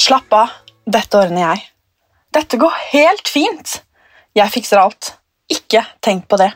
Slapp 0.00 0.32
av, 0.32 0.52
dette 0.88 1.18
ordner 1.18 1.42
jeg. 1.42 1.64
Dette 2.32 2.56
går 2.56 2.76
helt 2.94 3.28
fint. 3.28 3.72
Jeg 4.32 4.52
fikser 4.54 4.80
alt. 4.80 5.10
Ikke 5.52 5.82
tenk 6.00 6.24
på 6.30 6.38
det. 6.40 6.46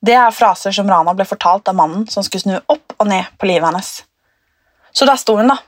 Det 0.00 0.14
er 0.16 0.32
fraser 0.32 0.72
som 0.72 0.88
Rana 0.88 1.12
ble 1.18 1.26
fortalt 1.28 1.68
av 1.68 1.76
mannen 1.76 2.06
som 2.08 2.24
skulle 2.24 2.40
snu 2.46 2.54
opp 2.72 2.94
og 2.96 3.10
ned 3.10 3.34
på 3.36 3.50
livet 3.50 3.68
hennes. 3.68 3.90
Så 4.96 5.04
der 5.04 5.20
sto 5.20 5.34
hun, 5.36 5.52
da, 5.52 5.58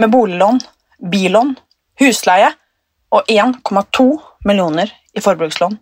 med 0.00 0.08
boliglån, 0.14 0.62
billån, 1.12 1.50
husleie 2.00 2.54
og 3.12 3.28
1,2 3.28 4.06
millioner 4.48 4.94
i 5.12 5.24
forbrukslån, 5.24 5.76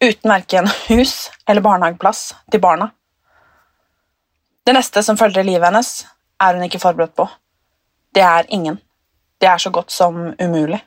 uten 0.00 0.32
verken 0.32 0.70
hus 0.86 1.26
eller 1.44 1.64
barnehageplass 1.66 2.22
til 2.48 2.62
barna. 2.64 2.88
Det 4.64 4.72
neste 4.78 5.04
som 5.04 5.20
følger 5.20 5.44
livet 5.44 5.68
hennes, 5.68 5.92
er 6.40 6.56
hun 6.56 6.64
ikke 6.70 6.80
forberedt 6.80 7.14
på. 7.20 7.28
Det 8.16 8.24
er 8.24 8.48
ingen. 8.48 8.80
Det 9.42 9.48
er 9.50 9.58
så 9.58 9.70
godt 9.74 9.90
som 9.90 10.14
umulig. 10.38 10.78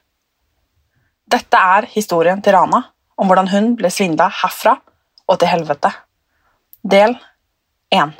Dette 1.28 1.60
er 1.60 1.90
historien 1.92 2.40
til 2.42 2.54
Rana 2.56 2.78
om 3.20 3.28
hvordan 3.28 3.50
hun 3.52 3.66
ble 3.76 3.90
svindla 3.92 4.30
herfra 4.32 4.78
og 5.28 5.40
til 5.42 5.50
helvete. 5.52 5.92
Del 6.80 7.18
1. 7.92 8.14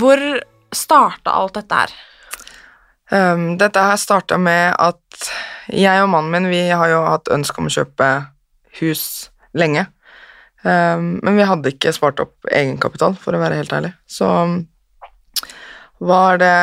Hvor 0.00 0.24
starta 0.72 1.36
alt 1.36 1.60
dette 1.60 1.82
her? 1.82 1.92
Um, 3.12 3.58
dette 3.60 3.84
her 3.84 4.00
starta 4.00 4.40
med 4.40 4.80
at 4.80 5.30
jeg 5.68 6.06
og 6.06 6.08
mannen 6.16 6.32
min 6.32 6.48
vi 6.48 6.70
har 6.72 6.88
jo 6.88 7.04
hatt 7.04 7.28
ønske 7.36 7.60
om 7.60 7.68
å 7.68 7.76
kjøpe 7.76 8.12
hus 8.80 9.04
lenge. 9.52 9.90
Um, 10.62 11.16
men 11.24 11.38
vi 11.38 11.46
hadde 11.48 11.72
ikke 11.72 11.92
spart 11.96 12.20
opp 12.20 12.48
egenkapital, 12.52 13.16
for 13.16 13.36
å 13.36 13.40
være 13.40 13.58
helt 13.60 13.72
ærlig. 13.72 13.94
Så 14.10 14.28
var 16.00 16.40
det 16.40 16.56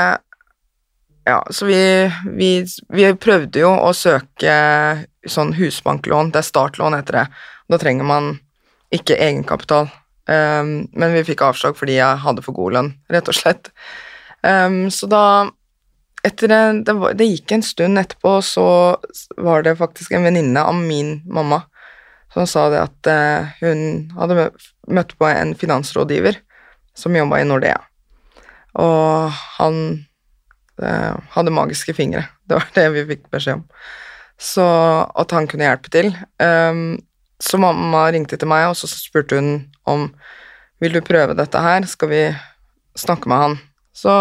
Ja, 1.28 1.42
så 1.52 1.66
vi, 1.68 2.08
vi, 2.40 2.52
vi 2.88 3.08
prøvde 3.20 3.60
jo 3.60 3.74
å 3.74 3.90
søke 3.92 4.54
sånn 5.28 5.58
husbanklån. 5.58 6.32
Det 6.32 6.40
er 6.40 6.48
startlån, 6.48 6.96
heter 6.96 7.18
det. 7.20 7.24
Da 7.68 7.80
trenger 7.82 8.08
man 8.08 8.30
ikke 8.96 9.18
egenkapital. 9.20 9.90
Um, 10.28 10.88
men 10.96 11.16
vi 11.16 11.26
fikk 11.28 11.44
avslag 11.44 11.76
fordi 11.80 11.98
jeg 11.98 12.24
hadde 12.24 12.44
for 12.46 12.56
god 12.56 12.78
lønn, 12.78 12.94
rett 13.12 13.28
og 13.28 13.36
slett. 13.36 13.72
Um, 14.40 14.88
så 14.94 15.10
da 15.12 15.24
etter 16.28 16.52
det, 16.52 16.62
det, 16.88 16.96
var, 17.00 17.16
det 17.16 17.28
gikk 17.28 17.54
en 17.56 17.64
stund 17.64 18.00
etterpå, 18.00 18.38
så 18.44 18.68
var 19.40 19.64
det 19.68 19.78
faktisk 19.80 20.16
en 20.16 20.28
venninne 20.28 20.64
av 20.64 20.76
min 20.80 21.18
mamma 21.28 21.64
som 22.38 22.50
sa 22.50 22.68
det 22.70 22.84
at 22.84 23.10
eh, 23.10 23.54
hun 23.64 24.12
hadde 24.14 24.50
møtt 24.94 25.16
på 25.18 25.30
en 25.30 25.56
finansrådgiver 25.58 26.38
som 26.98 27.16
jobba 27.18 27.42
i 27.42 27.48
Nordea. 27.48 27.80
Og 28.78 29.34
han 29.58 29.80
eh, 30.82 31.16
hadde 31.34 31.56
magiske 31.56 31.96
fingre. 31.98 32.28
Det 32.46 32.60
var 32.60 32.70
det 32.78 32.88
vi 32.94 33.08
fikk 33.14 33.26
beskjed 33.34 33.62
om. 33.62 33.66
Så 34.38 34.66
at 35.18 35.34
han 35.34 35.50
kunne 35.50 35.66
hjelpe 35.66 35.90
til. 35.94 36.12
Um, 36.38 37.00
så 37.42 37.58
mamma 37.58 38.04
ringte 38.14 38.38
til 38.38 38.50
meg, 38.50 38.68
og 38.70 38.78
så 38.78 38.90
spurte 38.90 39.40
hun 39.40 39.50
om 39.90 40.12
vil 40.82 40.94
du 40.94 41.02
prøve 41.02 41.34
dette 41.38 41.58
her, 41.62 41.86
skal 41.90 42.12
vi 42.12 42.22
snakke 42.98 43.30
med 43.30 43.42
han. 43.42 43.56
Så 43.98 44.14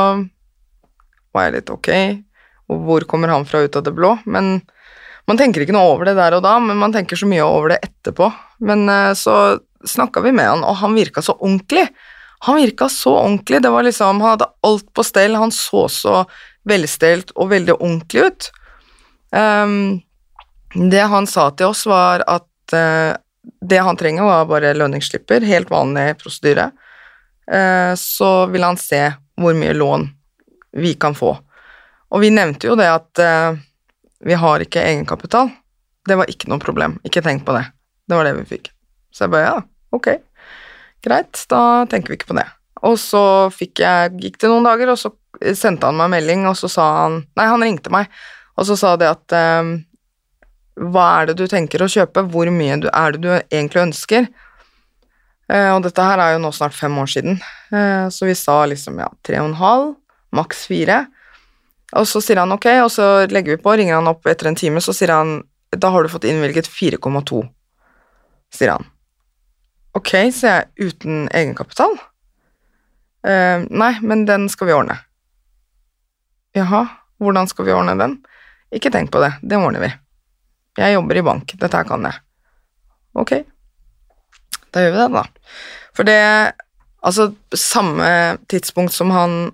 var 1.37 1.47
jeg 1.47 1.59
litt 1.59 1.72
ok, 1.72 1.91
og 2.72 2.87
hvor 2.88 3.05
kommer 3.09 3.28
han 3.28 3.44
fra 3.49 3.60
ut 3.65 3.76
av 3.76 3.84
det 3.84 3.93
blå? 3.97 4.15
Men 4.25 4.62
man 5.26 5.38
tenker 5.38 5.64
ikke 5.64 5.75
noe 5.75 5.94
over 5.94 6.09
det 6.09 6.16
der 6.19 6.37
og 6.38 6.44
da, 6.44 6.56
men 6.62 6.78
man 6.78 6.94
tenker 6.94 7.19
så 7.19 7.28
mye 7.28 7.44
over 7.44 7.75
det 7.75 7.81
etterpå. 7.87 8.28
Men 8.66 8.87
eh, 8.88 9.12
så 9.19 9.59
snakka 9.87 10.22
vi 10.25 10.32
med 10.34 10.48
han, 10.48 10.64
og 10.66 10.78
han 10.82 10.94
virka 10.97 11.22
så 11.22 11.34
ordentlig. 11.37 11.87
Han 12.47 12.60
virka 12.60 12.88
så 12.92 13.16
ordentlig. 13.19 13.62
Det 13.62 13.72
var 13.75 13.87
liksom, 13.87 14.20
Han 14.20 14.31
hadde 14.31 14.50
alt 14.66 14.92
på 14.94 15.04
stell, 15.06 15.34
han 15.34 15.53
så 15.54 15.87
så 15.91 16.25
velstelt 16.66 17.32
og 17.37 17.50
veldig 17.50 17.76
ordentlig 17.78 18.26
ut. 18.26 18.48
Um, 19.31 20.00
det 20.91 21.04
han 21.10 21.26
sa 21.31 21.48
til 21.54 21.70
oss, 21.70 21.84
var 21.87 22.25
at 22.26 22.75
uh, 22.75 23.14
det 23.62 23.78
han 23.82 23.98
trenger, 23.98 24.26
var 24.26 24.50
bare 24.50 24.75
lønningsslipper, 24.75 25.47
helt 25.47 25.70
vanlig 25.70 26.16
prosedyre. 26.22 26.70
Uh, 27.47 27.94
så 27.98 28.47
vil 28.50 28.66
han 28.66 28.78
se 28.78 29.03
hvor 29.38 29.54
mye 29.58 29.75
lån 29.76 30.08
vi 30.76 30.94
kan 30.98 31.14
få. 31.14 31.37
Og 32.10 32.22
vi 32.22 32.31
nevnte 32.34 32.69
jo 32.69 32.76
det 32.78 32.87
at 32.87 33.20
eh, 33.22 33.56
vi 34.25 34.37
har 34.38 34.62
ikke 34.65 34.84
egenkapital. 34.84 35.50
Det 36.06 36.16
var 36.19 36.31
ikke 36.31 36.49
noe 36.50 36.62
problem. 36.62 36.99
Ikke 37.06 37.22
tenk 37.25 37.44
på 37.47 37.56
det. 37.56 37.66
Det 38.06 38.16
var 38.16 38.28
det 38.28 38.37
vi 38.38 38.47
fikk. 38.56 38.71
Så 39.12 39.27
jeg 39.27 39.32
bare 39.32 39.49
ja, 39.49 39.56
ok, 39.97 40.09
greit, 41.04 41.41
da 41.50 41.60
tenker 41.91 42.12
vi 42.12 42.21
ikke 42.21 42.31
på 42.31 42.38
det. 42.38 42.47
Og 42.87 42.99
så 43.00 43.22
fikk 43.55 43.81
jeg, 43.82 44.15
gikk 44.21 44.38
det 44.43 44.50
noen 44.53 44.66
dager, 44.66 44.93
og 44.93 45.00
så 45.00 45.10
sendte 45.56 45.88
han 45.88 45.99
meg 45.99 46.12
melding, 46.12 46.47
og 46.49 46.56
så 46.59 46.71
sa 46.71 46.87
han 47.03 47.21
Nei, 47.38 47.47
han 47.49 47.65
ringte 47.65 47.93
meg, 47.93 48.10
og 48.56 48.69
så 48.69 48.76
sa 48.78 48.94
det 49.00 49.09
at 49.10 49.37
ehm, 49.37 49.72
Hva 50.93 51.06
er 51.21 51.31
det 51.31 51.38
du 51.41 51.47
tenker 51.49 51.82
å 51.82 51.91
kjøpe? 51.91 52.26
Hvor 52.32 52.50
mye 52.53 52.76
er 52.76 53.16
det 53.16 53.22
du 53.25 53.31
egentlig 53.32 53.87
ønsker? 53.87 54.28
Eh, 55.47 55.71
og 55.72 55.84
dette 55.87 56.05
her 56.05 56.21
er 56.21 56.34
jo 56.34 56.43
nå 56.43 56.50
snart 56.53 56.76
fem 56.76 56.97
år 56.99 57.09
siden, 57.10 57.38
eh, 57.71 58.06
så 58.12 58.28
vi 58.28 58.34
sa 58.37 58.59
liksom 58.69 58.99
ja, 59.00 59.09
tre 59.25 59.41
og 59.41 59.53
en 59.53 59.60
halv, 59.60 59.93
maks 60.37 60.66
fire. 60.69 61.05
Og 61.94 62.06
så 62.08 62.20
sier 62.24 62.41
han 62.42 62.54
ok, 62.54 62.66
og 62.82 62.91
så 62.91 63.06
legger 63.30 63.54
vi 63.54 63.62
på, 63.62 63.76
ringer 63.78 64.00
han 64.00 64.10
opp 64.10 64.26
etter 64.26 64.50
en 64.50 64.58
time, 64.58 64.82
så 64.82 64.94
sier 64.97 65.12
han 65.14 65.38
da 65.76 65.91
har 65.92 66.02
du 66.02 66.10
fått 66.10 66.26
innvilget 66.26 66.69
4,2, 66.70 67.41
sier 68.54 68.72
han. 68.74 68.86
Ok, 69.96 70.12
sier 70.34 70.50
jeg, 70.50 70.91
uten 70.91 71.26
egenkapital? 71.34 71.96
Uh, 73.26 73.66
nei, 73.70 73.92
men 74.02 74.25
den 74.28 74.46
skal 74.52 74.70
vi 74.70 74.76
ordne. 74.76 74.98
Jaha, 76.56 76.84
hvordan 77.22 77.50
skal 77.50 77.66
vi 77.69 77.75
ordne 77.75 77.96
den? 77.98 78.19
Ikke 78.75 78.93
tenk 78.94 79.11
på 79.14 79.22
det, 79.22 79.34
det 79.43 79.58
ordner 79.58 79.82
vi. 79.82 79.90
Jeg 80.81 80.96
jobber 80.96 81.19
i 81.19 81.25
bank, 81.26 81.56
dette 81.58 81.81
her 81.81 81.88
kan 81.88 82.06
jeg. 82.06 82.22
Ok, 83.16 83.32
da 84.75 84.84
gjør 84.84 84.94
vi 84.94 85.02
det, 85.02 85.11
da. 85.16 85.26
For 85.96 86.08
det 86.08 86.20
Altså, 87.06 87.28
samme 87.55 88.37
tidspunkt 88.50 88.90
som 88.93 89.12
han 89.14 89.52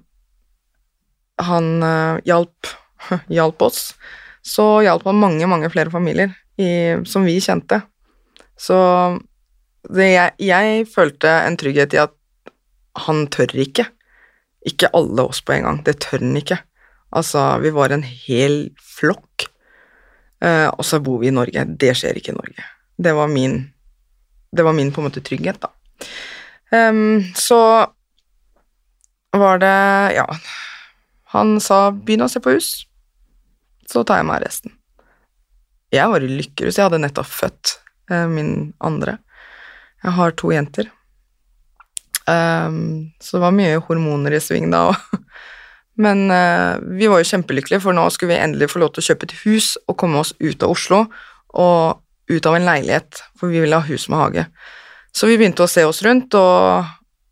han 1.47 1.83
eh, 1.83 2.21
hjalp, 2.29 2.71
hjalp 3.39 3.63
oss, 3.69 3.93
så 4.43 4.83
hjalp 4.83 5.07
han 5.09 5.21
mange, 5.23 5.47
mange 5.51 5.71
flere 5.73 5.93
familier 5.93 6.35
i, 6.61 6.99
som 7.09 7.27
vi 7.27 7.39
kjente. 7.43 7.81
Så 8.59 8.79
det, 9.91 10.09
jeg, 10.13 10.35
jeg 10.43 10.87
følte 10.91 11.31
en 11.47 11.59
trygghet 11.59 11.97
i 11.97 12.03
at 12.03 12.15
han 13.07 13.27
tør 13.33 13.55
ikke. 13.65 13.87
Ikke 14.69 14.91
alle 14.95 15.25
oss 15.27 15.41
på 15.43 15.57
en 15.57 15.67
gang. 15.67 15.81
Det 15.87 15.99
tør 16.05 16.23
han 16.23 16.37
ikke. 16.39 16.61
Altså, 17.13 17.45
vi 17.63 17.73
var 17.75 17.93
en 17.93 18.05
hel 18.07 18.71
flokk, 18.81 19.49
eh, 20.45 20.69
og 20.71 20.85
så 20.87 21.01
bor 21.05 21.21
vi 21.21 21.29
i 21.29 21.35
Norge. 21.35 21.67
Det 21.79 21.93
skjer 21.99 22.19
ikke 22.19 22.33
i 22.33 22.39
Norge. 22.39 22.69
Det 23.03 23.13
var 23.17 23.29
min, 23.29 23.59
det 24.53 24.65
var 24.65 24.77
min 24.77 24.93
på 24.93 25.03
en 25.03 25.11
måte 25.11 25.25
trygghet, 25.25 25.61
da. 25.61 25.73
Um, 26.73 27.21
så 27.37 27.59
var 29.37 29.59
det 29.61 30.15
Ja, 30.17 30.25
han 31.33 31.59
sa 31.61 31.91
'begynn 31.91 32.25
å 32.25 32.31
se 32.31 32.41
på 32.41 32.55
hus'. 32.57 32.87
så 33.93 34.05
tar 34.05 34.21
jeg 34.21 34.27
meg 34.27 34.37
av 34.37 34.45
resten. 34.47 34.73
Jeg 35.93 36.09
var 36.09 36.25
i 36.25 36.29
lykkerus, 36.29 36.79
jeg 36.79 36.87
hadde 36.87 37.03
nettopp 37.03 37.29
født 37.29 37.79
eh, 38.11 38.27
min 38.27 38.73
andre. 38.81 39.19
Jeg 40.03 40.13
har 40.17 40.31
to 40.33 40.53
jenter. 40.53 40.89
Um, 42.27 43.11
så 43.21 43.37
det 43.37 43.43
var 43.43 43.53
mye 43.53 43.81
hormoner 43.83 44.33
i 44.33 44.41
sving 44.41 44.71
da 44.73 44.87
òg. 44.93 45.19
Men 46.05 46.31
uh, 46.33 46.81
vi 46.81 47.11
var 47.11 47.21
jo 47.21 47.29
kjempelykkelige, 47.29 47.83
for 47.85 47.93
nå 47.93 48.07
skulle 48.15 48.33
vi 48.33 48.41
endelig 48.41 48.71
få 48.73 48.81
lov 48.81 48.95
til 48.95 49.03
å 49.03 49.09
kjøpe 49.11 49.29
et 49.29 49.37
hus 49.43 49.75
og 49.85 49.99
komme 50.01 50.23
oss 50.23 50.33
ut 50.41 50.63
av 50.65 50.73
Oslo 50.73 51.03
og 51.53 52.01
ut 52.33 52.49
av 52.49 52.57
en 52.57 52.65
leilighet, 52.65 53.21
for 53.37 53.53
vi 53.53 53.61
ville 53.61 53.77
ha 53.77 53.85
hus 53.85 54.09
med 54.09 54.23
hage. 54.23 54.47
Så 55.13 55.29
vi 55.29 55.37
begynte 55.37 55.67
å 55.67 55.69
se 55.69 55.85
oss 55.85 56.01
rundt 56.07 56.33
og 56.39 56.89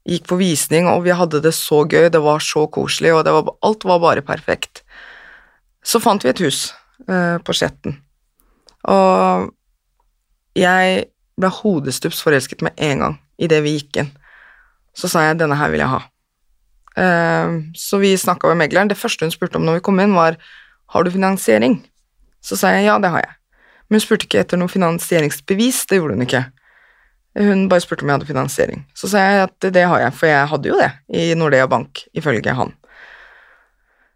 gikk 0.09 0.27
på 0.31 0.39
visning, 0.41 0.89
og 0.89 1.05
vi 1.05 1.15
hadde 1.17 1.43
det 1.45 1.53
så 1.57 1.83
gøy, 1.85 2.09
det 2.13 2.23
var 2.25 2.43
så 2.45 2.67
koselig, 2.73 3.13
og 3.15 3.29
var, 3.29 3.55
alt 3.67 3.85
var 3.85 4.01
bare 4.03 4.25
perfekt. 4.25 4.83
Så 5.85 6.01
fant 6.03 6.25
vi 6.25 6.33
et 6.33 6.43
hus 6.45 6.71
eh, 7.09 7.37
på 7.45 7.57
Skjetten, 7.57 7.99
og 8.89 9.51
jeg 10.57 11.05
ble 11.41 11.51
hodestups 11.61 12.23
forelsket 12.25 12.65
med 12.65 12.77
en 12.81 13.05
gang 13.05 13.19
idet 13.41 13.61
vi 13.65 13.77
gikk 13.79 14.03
inn. 14.03 14.11
Så 14.97 15.09
sa 15.09 15.23
jeg 15.25 15.39
'denne 15.39 15.57
her 15.57 15.71
vil 15.71 15.81
jeg 15.81 15.89
ha'. 15.89 16.03
Eh, 16.97 17.49
så 17.75 18.01
vi 18.01 18.17
snakka 18.17 18.49
med 18.49 18.57
megleren. 18.57 18.89
Det 18.89 18.99
første 18.99 19.25
hun 19.25 19.31
spurte 19.31 19.57
om 19.57 19.65
når 19.65 19.79
vi 19.79 19.87
kom 19.87 20.01
inn, 20.01 20.15
var 20.15 20.37
'har 20.89 21.05
du 21.05 21.11
finansiering'? 21.11 21.85
Så 22.43 22.57
sa 22.57 22.69
jeg 22.69 22.85
ja, 22.85 22.99
det 22.99 23.11
har 23.11 23.21
jeg. 23.21 23.35
Men 23.89 24.01
hun 24.01 24.01
spurte 24.01 24.27
ikke 24.27 24.41
etter 24.41 24.57
noe 24.57 24.69
finansieringsbevis, 24.69 25.87
det 25.87 25.99
gjorde 25.99 26.15
hun 26.15 26.27
ikke. 26.27 26.45
Hun 27.39 27.69
bare 27.71 27.83
spurte 27.85 28.03
om 28.05 28.11
jeg 28.11 28.19
hadde 28.19 28.29
finansiering. 28.29 28.85
Så 28.99 29.11
sa 29.13 29.23
jeg 29.23 29.43
at 29.47 29.67
det, 29.71 29.85
har 29.87 30.03
jeg, 30.03 30.15
for 30.19 30.31
jeg 30.31 30.51
hadde 30.51 30.71
jo 30.71 30.79
det 30.81 30.91
i 31.15 31.31
Nordea 31.39 31.69
Bank, 31.71 32.03
ifølge 32.17 32.55
han. 32.57 32.75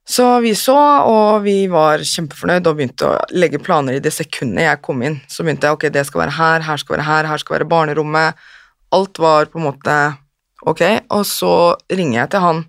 Så 0.04 0.26
vi 0.44 0.50
så, 0.58 0.76
og 1.08 1.44
vi 1.46 1.64
var 1.72 2.02
kjempefornøyd 2.04 2.66
og 2.68 2.76
begynte 2.76 3.08
å 3.08 3.20
legge 3.32 3.62
planer 3.62 3.96
i 3.96 4.02
det 4.04 4.12
sekundet 4.12 4.66
jeg 4.66 4.82
kom 4.84 5.00
inn. 5.06 5.20
Så 5.30 5.46
begynte 5.46 5.70
jeg 5.70 5.78
ok, 5.78 5.86
det 5.94 6.04
skal 6.08 6.26
være 6.26 6.36
her, 6.36 6.66
her 6.66 6.82
skal 6.82 6.98
være 6.98 7.06
her, 7.08 7.30
her 7.30 7.40
skal 7.40 7.58
være 7.58 7.70
barnerommet. 7.70 8.42
Alt 8.92 9.22
var 9.22 9.48
på 9.52 9.62
en 9.62 9.68
måte 9.70 9.94
ok, 10.66 10.82
og 11.14 11.24
så 11.28 11.54
ringer 11.88 12.18
jeg 12.24 12.34
til 12.34 12.44
han 12.44 12.66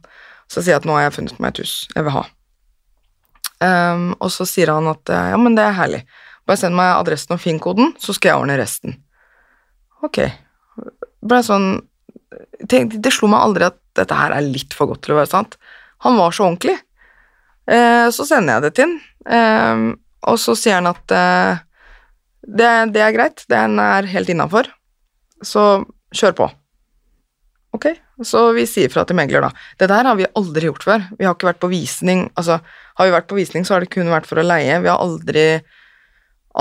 så 0.51 0.61
sier 0.61 0.75
jeg 0.75 0.83
at 0.83 0.87
nå 0.87 0.95
har 0.97 1.07
jeg 1.07 1.15
funnet 1.17 1.39
meg 1.41 1.53
et 1.53 1.63
hus 1.63 1.73
jeg 1.93 2.05
vil 2.05 2.15
ha. 2.15 2.23
Um, 3.65 4.11
og 4.19 4.29
så 4.33 4.45
sier 4.49 4.73
han 4.73 4.87
at 4.91 5.09
ja, 5.09 5.37
men 5.41 5.55
det 5.57 5.63
er 5.65 5.77
herlig, 5.77 6.01
bare 6.45 6.59
send 6.61 6.77
meg 6.77 6.93
adressen 6.99 7.35
og 7.37 7.41
finkoden, 7.41 7.93
så 8.01 8.13
skal 8.15 8.33
jeg 8.33 8.43
ordne 8.43 8.59
resten. 8.59 8.99
Ok. 10.05 10.21
Ble 11.25 11.41
sånn 11.45 11.69
tenk, 12.69 12.97
Det 13.01 13.13
slo 13.13 13.29
meg 13.31 13.45
aldri 13.45 13.67
at 13.69 13.79
dette 13.97 14.17
her 14.17 14.35
er 14.35 14.45
litt 14.45 14.75
for 14.75 14.91
godt 14.91 15.05
til 15.05 15.15
å 15.15 15.21
være 15.21 15.31
sant. 15.31 15.57
Han 16.05 16.19
var 16.19 16.35
så 16.35 16.49
ordentlig. 16.49 16.75
Eh, 17.71 18.07
så 18.13 18.25
sender 18.27 18.57
jeg 18.57 18.65
det 18.65 18.73
til 18.77 18.91
han, 18.91 18.97
eh, 19.37 19.85
og 20.29 20.37
så 20.41 20.53
sier 20.57 20.77
han 20.77 20.89
at 20.91 21.13
eh, 21.15 21.61
det, 22.45 22.71
det, 22.93 23.01
er 23.01 23.15
greit, 23.15 23.45
den 23.49 23.79
er 23.81 24.05
helt 24.11 24.29
innafor, 24.29 24.69
så 25.41 25.85
kjør 26.13 26.35
på. 26.37 26.49
Ok, 27.75 27.87
så 28.23 28.43
vi 28.55 28.67
sier 28.69 28.91
fra 28.93 29.03
til 29.07 29.17
megler, 29.17 29.47
da. 29.47 29.65
Det 29.81 29.89
der 29.91 30.07
har 30.07 30.19
vi 30.19 30.27
aldri 30.37 30.69
gjort 30.69 30.85
før. 30.85 31.07
Vi 31.17 31.25
har 31.25 31.33
ikke 31.33 31.49
vært 31.49 31.63
på 31.63 31.71
visning, 31.71 32.27
altså 32.37 32.59
har 32.95 33.09
vi 33.09 33.15
vært 33.15 33.31
på 33.31 33.39
visning, 33.39 33.65
så 33.65 33.75
har 33.75 33.83
det 33.83 33.91
kun 33.95 34.13
vært 34.13 34.29
for 34.29 34.39
å 34.39 34.45
leie. 34.45 34.77
Vi 34.83 34.91
har 34.91 35.01
aldri, 35.01 35.47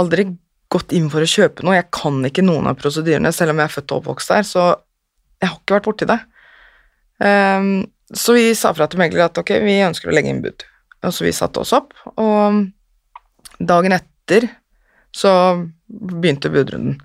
aldri 0.00 0.26
gått 0.74 0.94
inn 0.96 1.06
for 1.12 1.24
å 1.24 1.30
kjøpe 1.30 1.64
noe. 1.64 1.78
Jeg 1.78 1.90
kan 1.94 2.18
ikke 2.26 2.44
noen 2.44 2.68
av 2.70 2.78
prosedyrene, 2.80 3.32
selv 3.34 3.54
om 3.54 3.62
jeg 3.62 3.70
er 3.70 3.74
født 3.74 3.94
og 3.94 4.02
oppvokst 4.02 4.32
der, 4.34 4.46
så 4.48 4.64
jeg 5.40 5.50
har 5.50 5.58
ikke 5.58 5.76
vært 5.78 5.88
borti 5.88 6.08
det. 6.10 6.20
Um, 7.22 7.68
så 8.14 8.34
vi 8.36 8.48
sa 8.58 8.72
fra 8.74 8.88
til 8.90 9.00
megler 9.00 9.28
at 9.28 9.38
ok, 9.40 9.54
vi 9.64 9.78
ønsker 9.86 10.10
å 10.10 10.14
legge 10.14 10.32
inn 10.32 10.42
bud. 10.44 10.66
Og 11.04 11.14
så 11.14 11.26
vi 11.26 11.34
satte 11.36 11.62
oss 11.62 11.74
opp, 11.76 11.92
og 12.20 12.64
dagen 13.60 13.94
etter 13.96 14.48
så 15.14 15.30
begynte 15.86 16.50
budrunden. 16.50 16.98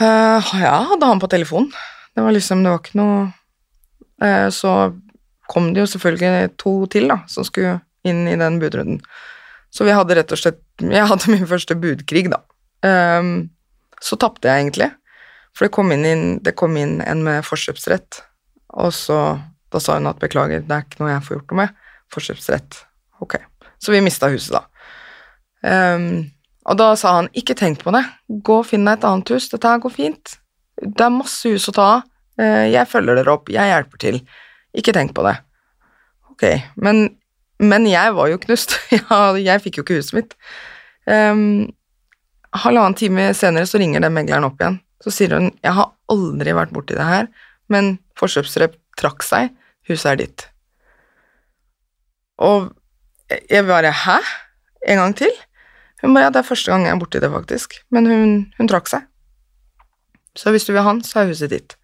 Uh, 0.00 0.42
ja, 0.58 0.74
hadde 0.90 1.06
han 1.06 1.22
på 1.22 1.30
telefon. 1.30 1.68
Det 2.14 2.22
var 2.22 2.34
liksom 2.34 2.62
Det 2.64 2.70
var 2.70 2.80
ikke 2.80 2.98
noe 2.98 3.18
uh, 4.22 4.48
Så 4.50 4.70
kom 5.50 5.68
det 5.74 5.84
jo 5.84 5.90
selvfølgelig 5.92 6.56
to 6.58 6.72
til, 6.90 7.06
da, 7.10 7.20
som 7.30 7.46
skulle 7.46 7.78
inn 8.06 8.24
i 8.26 8.38
den 8.40 8.58
budrunden. 8.62 8.98
Så 9.74 9.86
vi 9.86 9.94
hadde 9.94 10.14
rett 10.14 10.30
og 10.30 10.38
slett 10.38 10.60
Jeg 10.78 11.08
hadde 11.10 11.32
min 11.32 11.48
første 11.50 11.74
budkrig, 11.78 12.28
da. 12.30 12.42
Um, 12.84 13.48
så 14.02 14.18
tapte 14.20 14.50
jeg 14.50 14.66
egentlig, 14.66 14.90
for 15.56 15.66
det 15.66 15.72
kom, 15.74 15.92
inn, 15.94 16.38
det 16.44 16.52
kom 16.58 16.76
inn 16.76 16.98
en 17.00 17.22
med 17.24 17.46
forkjøpsrett, 17.46 18.20
og 18.76 18.90
så 18.92 19.18
da 19.72 19.80
sa 19.82 19.96
hun 19.98 20.10
at 20.10 20.20
beklager, 20.22 20.62
det 20.62 20.74
er 20.74 20.84
ikke 20.84 21.00
noe 21.00 21.12
jeg 21.12 21.24
får 21.24 21.36
gjort 21.38 21.52
noe 21.52 21.60
med 21.62 21.82
forkjøpsrett. 22.14 22.78
Ok. 23.24 23.38
Så 23.82 23.94
vi 23.94 24.02
mista 24.04 24.28
huset, 24.30 24.54
da. 24.54 24.64
Um, 25.64 26.26
og 26.68 26.78
da 26.80 26.90
sa 26.98 27.16
han 27.18 27.30
ikke 27.36 27.56
tenk 27.58 27.82
på 27.82 27.92
det, 27.94 28.04
gå 28.28 28.60
og 28.60 28.68
finn 28.68 28.84
deg 28.86 28.98
et 28.98 29.08
annet 29.08 29.32
hus, 29.34 29.48
dette 29.52 29.70
her 29.70 29.80
går 29.82 29.94
fint. 29.94 30.36
Det 30.80 31.06
er 31.06 31.14
masse 31.14 31.48
hus 31.50 31.70
å 31.70 31.74
ta 31.76 31.88
av, 31.96 32.06
uh, 32.42 32.64
jeg 32.68 32.90
følger 32.90 33.20
dere 33.20 33.34
opp, 33.34 33.50
jeg 33.52 33.72
hjelper 33.72 34.02
til, 34.04 34.20
ikke 34.76 34.94
tenk 34.96 35.14
på 35.16 35.24
det. 35.26 35.36
Ok, 36.34 36.46
men, 36.82 37.06
men 37.70 37.88
jeg 37.88 38.14
var 38.16 38.30
jo 38.30 38.40
knust, 38.42 38.76
jeg 39.48 39.64
fikk 39.64 39.80
jo 39.80 39.86
ikke 39.86 39.98
huset 40.00 40.18
mitt. 40.18 40.36
Um, 41.08 41.72
halvannen 42.64 42.96
time 42.98 43.28
senere 43.36 43.68
så 43.68 43.80
ringer 43.82 44.04
den 44.04 44.14
megleren 44.16 44.46
opp 44.48 44.60
igjen, 44.60 44.78
så 45.02 45.12
sier 45.12 45.36
hun 45.36 45.50
jeg 45.64 45.76
har 45.76 45.92
aldri 46.12 46.54
vært 46.56 46.74
borti 46.74 46.96
det 46.96 47.06
her, 47.08 47.28
men 47.72 47.96
forkjøpsrep 48.20 48.76
trakk 49.00 49.24
seg, 49.26 49.52
huset 49.88 50.12
er 50.12 50.20
ditt. 50.22 50.46
Og 52.42 52.72
jeg 53.50 53.66
bare 53.66 53.92
Hæ? 53.94 54.18
En 54.88 55.00
gang 55.00 55.14
til? 55.16 55.32
Hun 56.02 56.14
bare 56.14 56.26
Ja, 56.26 56.30
det 56.30 56.42
er 56.42 56.48
første 56.48 56.70
gang 56.70 56.84
jeg 56.84 56.92
er 56.92 57.00
borti 57.00 57.20
det, 57.20 57.30
faktisk. 57.32 57.78
Men 57.90 58.06
hun, 58.06 58.32
hun 58.58 58.68
trakk 58.68 58.90
seg. 58.90 59.06
Så 60.36 60.50
hvis 60.50 60.66
du 60.66 60.72
vil 60.74 60.82
ha 60.82 60.90
han, 60.90 61.02
så 61.06 61.22
er 61.22 61.30
huset 61.30 61.50
ditt. 61.50 61.76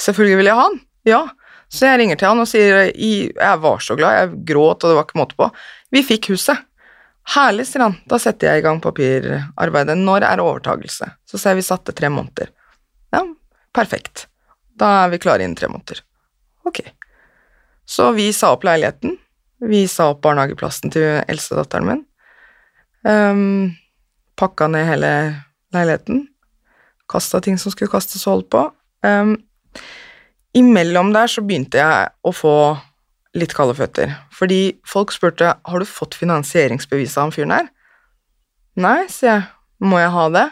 Selvfølgelig 0.00 0.40
vil 0.40 0.50
jeg 0.50 0.58
ha 0.58 0.64
han. 0.66 0.80
Ja. 1.06 1.20
Så 1.70 1.86
jeg 1.86 2.00
ringer 2.00 2.18
til 2.18 2.26
han 2.26 2.42
og 2.42 2.48
sier 2.50 2.90
Jeg 2.90 3.58
var 3.62 3.82
så 3.84 3.94
glad, 3.98 4.16
jeg 4.16 4.44
gråt, 4.48 4.82
og 4.82 4.90
det 4.90 4.96
var 4.98 5.06
ikke 5.06 5.20
måte 5.20 5.38
på. 5.38 5.50
Vi 5.94 6.02
fikk 6.06 6.32
huset. 6.32 6.66
Herlig, 7.30 7.68
sier 7.68 7.84
han. 7.84 7.94
Da 8.10 8.18
setter 8.18 8.50
jeg 8.50 8.62
i 8.62 8.64
gang 8.64 8.80
papirarbeidet. 8.82 9.94
Når 9.98 10.26
er 10.26 10.42
overtagelse? 10.42 11.12
Så 11.28 11.38
sier 11.38 11.58
vi 11.58 11.66
satte 11.66 11.94
tre 11.94 12.10
måneder. 12.10 12.50
Ja, 13.14 13.22
perfekt. 13.76 14.26
Da 14.80 15.04
er 15.04 15.12
vi 15.12 15.20
klare 15.22 15.44
innen 15.44 15.58
tre 15.58 15.70
måneder. 15.70 16.02
Ok. 16.66 16.82
Så 17.86 18.10
vi 18.16 18.30
sa 18.34 18.52
opp 18.54 18.64
leiligheten, 18.66 19.16
vi 19.66 19.84
sa 19.90 20.10
opp 20.12 20.22
barnehageplassen 20.24 20.92
til 20.94 21.20
eldstedatteren 21.28 21.88
min. 21.88 22.02
Um, 23.02 23.72
pakka 24.38 24.68
ned 24.70 24.86
hele 24.88 25.10
leiligheten. 25.74 26.24
Kasta 27.10 27.40
ting 27.44 27.58
som 27.58 27.74
skulle 27.74 27.90
kastes 27.92 28.26
og 28.26 28.34
holdt 28.34 28.50
på. 28.54 28.62
Um, 29.06 29.34
imellom 30.56 31.12
der 31.14 31.30
så 31.30 31.42
begynte 31.46 31.80
jeg 31.80 32.12
å 32.26 32.32
få 32.34 32.54
litt 33.38 33.52
kalde 33.54 33.76
føtter, 33.78 34.14
fordi 34.34 34.80
folk 34.88 35.12
spurte 35.14 35.52
har 35.54 35.82
du 35.82 35.86
fått 35.86 36.16
finansieringsbevis 36.18 37.14
av 37.16 37.28
han 37.28 37.34
fyren 37.34 37.54
her. 37.54 37.68
Nei, 38.80 39.04
sier 39.12 39.30
jeg, 39.32 39.44
må 39.86 40.00
jeg 40.00 40.10
ha 40.14 40.24
det? 40.34 40.48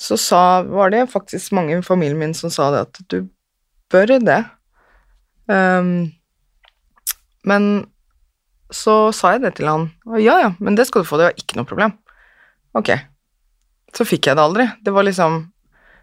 Så 0.00 0.16
sa, 0.16 0.62
var 0.64 0.92
det 0.94 1.10
faktisk 1.12 1.52
mange 1.56 1.76
i 1.76 1.84
familien 1.84 2.20
min 2.20 2.32
som 2.36 2.52
sa 2.52 2.70
det, 2.72 2.86
at 2.88 3.02
du 3.12 3.28
bør 3.92 4.16
det. 4.24 4.40
Um, 5.50 6.12
men 7.44 7.68
så 8.72 9.10
sa 9.16 9.34
jeg 9.34 9.44
det 9.44 9.56
til 9.58 9.68
han, 9.68 9.88
og 10.06 10.20
ja 10.22 10.38
ja, 10.40 10.50
men 10.62 10.78
det 10.78 10.86
skal 10.88 11.02
du 11.02 11.08
få, 11.10 11.18
det 11.20 11.28
var 11.28 11.42
ikke 11.42 11.58
noe 11.58 11.68
problem. 11.68 11.96
Ok. 12.78 12.94
Så 13.96 14.06
fikk 14.06 14.30
jeg 14.30 14.38
det 14.38 14.44
aldri. 14.44 14.68
Det 14.86 14.92
var 14.94 15.02
liksom 15.02 15.48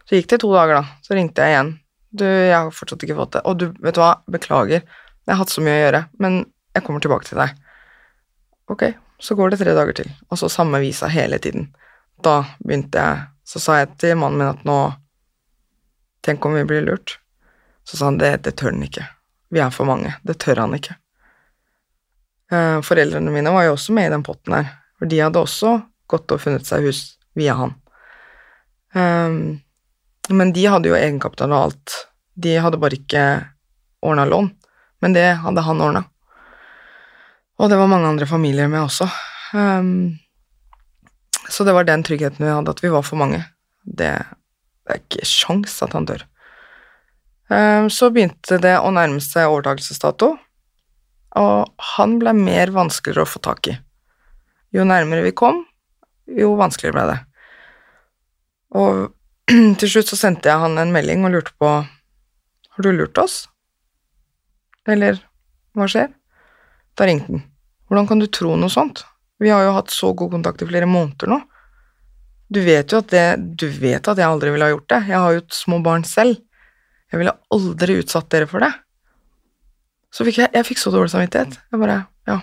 Så 0.08 0.16
gikk 0.16 0.30
det 0.32 0.38
to 0.40 0.50
dager, 0.54 0.78
da. 0.80 1.00
Så 1.04 1.16
ringte 1.18 1.44
jeg 1.44 1.52
igjen. 1.52 1.70
Du, 2.10 2.26
jeg 2.26 2.56
har 2.56 2.72
fortsatt 2.74 3.04
ikke 3.04 3.18
fått 3.18 3.36
det. 3.38 3.44
Og 3.50 3.58
du, 3.60 3.66
vet 3.84 3.98
du 3.98 4.02
hva, 4.02 4.14
beklager. 4.32 4.86
Jeg 5.26 5.34
har 5.34 5.42
hatt 5.42 5.54
så 5.54 5.64
mye 5.64 5.76
å 5.76 5.82
gjøre, 5.82 6.04
men 6.24 6.40
jeg 6.76 6.86
kommer 6.86 7.04
tilbake 7.04 7.28
til 7.28 7.42
deg. 7.42 7.56
Ok, 8.72 8.84
så 9.20 9.36
går 9.36 9.52
det 9.52 9.60
tre 9.62 9.74
dager 9.76 9.98
til, 9.98 10.10
og 10.30 10.40
så 10.40 10.50
samme 10.52 10.80
visa 10.84 11.10
hele 11.12 11.40
tiden. 11.44 11.72
Da 12.24 12.42
begynte 12.60 13.02
jeg 13.02 13.26
Så 13.48 13.62
sa 13.64 13.78
jeg 13.78 13.94
til 14.02 14.18
mannen 14.20 14.42
min 14.42 14.50
at 14.50 14.64
nå 14.68 14.78
Tenk 16.26 16.44
om 16.46 16.58
vi 16.58 16.66
blir 16.68 16.82
lurt. 16.84 17.14
Så 17.88 17.96
sa 17.96 18.10
han 18.10 18.18
det, 18.20 18.42
det 18.44 18.58
tør 18.60 18.74
han 18.74 18.84
ikke. 18.84 19.06
Vi 19.56 19.62
er 19.64 19.70
for 19.72 19.88
mange. 19.88 20.12
Det 20.28 20.36
tør 20.44 20.60
han 20.66 20.74
ikke. 20.76 20.98
Eh, 22.52 22.82
foreldrene 22.84 23.32
mine 23.32 23.54
var 23.56 23.64
jo 23.64 23.78
også 23.78 23.96
med 23.96 24.10
i 24.10 24.12
den 24.12 24.26
potten 24.28 24.58
her, 24.58 24.68
for 25.00 25.08
de 25.08 25.22
hadde 25.22 25.40
også 25.40 25.72
gått 26.12 26.34
og 26.36 26.42
funnet 26.44 26.68
seg 26.68 26.84
hus 26.88 27.02
via 27.38 27.56
han. 27.56 27.74
Um, 28.96 29.40
men 30.30 30.54
de 30.56 30.66
hadde 30.68 30.90
jo 30.92 30.98
egenkapital 30.98 31.54
og 31.54 31.68
alt. 31.68 31.96
De 32.38 32.58
hadde 32.62 32.80
bare 32.82 32.98
ikke 33.00 33.26
ordna 34.06 34.28
lån, 34.30 34.52
men 35.02 35.16
det 35.16 35.28
hadde 35.44 35.66
han 35.66 35.84
ordna. 35.84 36.04
Og 37.58 37.72
det 37.72 37.80
var 37.80 37.90
mange 37.90 38.10
andre 38.12 38.28
familier 38.30 38.70
med 38.70 38.84
også. 38.84 39.08
Um, 39.54 40.18
så 41.50 41.66
det 41.66 41.74
var 41.74 41.88
den 41.88 42.04
tryggheten 42.06 42.46
vi 42.46 42.52
hadde, 42.52 42.74
at 42.74 42.84
vi 42.84 42.92
var 42.94 43.06
for 43.08 43.18
mange. 43.18 43.42
Det, 43.84 44.12
det 44.86 44.94
er 44.94 45.02
ikke 45.02 45.26
sjans 45.26 45.80
at 45.86 45.96
han 45.98 46.06
dør. 46.10 46.28
Um, 47.50 47.90
så 47.90 48.12
begynte 48.14 48.60
det 48.62 48.76
å 48.78 48.92
nærme 48.94 49.24
seg 49.24 49.50
overtakelsesdato, 49.50 50.36
og 51.38 51.86
han 51.96 52.18
ble 52.22 52.34
mer 52.38 52.74
vanskeligere 52.76 53.26
å 53.26 53.30
få 53.30 53.42
tak 53.44 53.72
i 53.72 53.78
jo 54.76 54.86
nærmere 54.88 55.26
vi 55.26 55.36
kom, 55.36 55.64
jo 56.28 56.54
vanskeligere 56.60 56.96
ble 56.98 57.06
det. 57.12 57.20
Og 58.78 59.04
til 59.80 59.88
slutt 59.88 60.10
så 60.12 60.18
sendte 60.20 60.50
jeg 60.52 60.60
han 60.60 60.80
en 60.82 60.92
melding 60.92 61.24
og 61.24 61.32
lurte 61.36 61.54
på 61.60 61.68
Har 61.68 62.84
du 62.84 62.90
lurt 62.92 63.18
oss? 63.22 63.46
Eller 64.88 65.22
hva 65.78 65.88
skjer? 65.92 66.10
Da 66.98 67.06
ringte 67.08 67.32
han. 67.32 67.46
Hvordan 67.88 68.10
kan 68.10 68.20
du 68.20 68.28
tro 68.28 68.56
noe 68.60 68.72
sånt? 68.72 69.06
Vi 69.40 69.52
har 69.54 69.64
jo 69.64 69.76
hatt 69.76 69.94
så 69.94 70.12
god 70.18 70.34
kontakt 70.34 70.64
i 70.64 70.68
flere 70.68 70.90
måneder 70.90 71.32
nå. 71.32 71.38
Du 72.52 72.60
vet 72.64 72.92
jo 72.92 73.00
at 73.04 73.12
det 73.12 73.26
Du 73.60 73.68
vet 73.68 74.08
at 74.08 74.20
jeg 74.20 74.28
aldri 74.28 74.52
ville 74.52 74.68
ha 74.68 74.74
gjort 74.74 74.90
det. 74.92 75.02
Jeg 75.12 75.24
har 75.24 75.38
jo 75.38 75.46
små 75.54 75.80
barn 75.86 76.04
selv. 76.08 76.42
Jeg 77.12 77.22
ville 77.22 77.36
aldri 77.54 78.00
utsatt 78.02 78.28
dere 78.34 78.50
for 78.52 78.64
det. 78.64 78.74
Så 80.12 80.26
fikk 80.28 80.42
jeg, 80.42 80.52
jeg 80.56 80.68
fikk 80.68 80.82
så 80.82 80.92
dårlig 80.92 81.14
samvittighet. 81.14 81.60
Jeg 81.72 81.82
bare 81.84 82.02
Ja, 82.28 82.42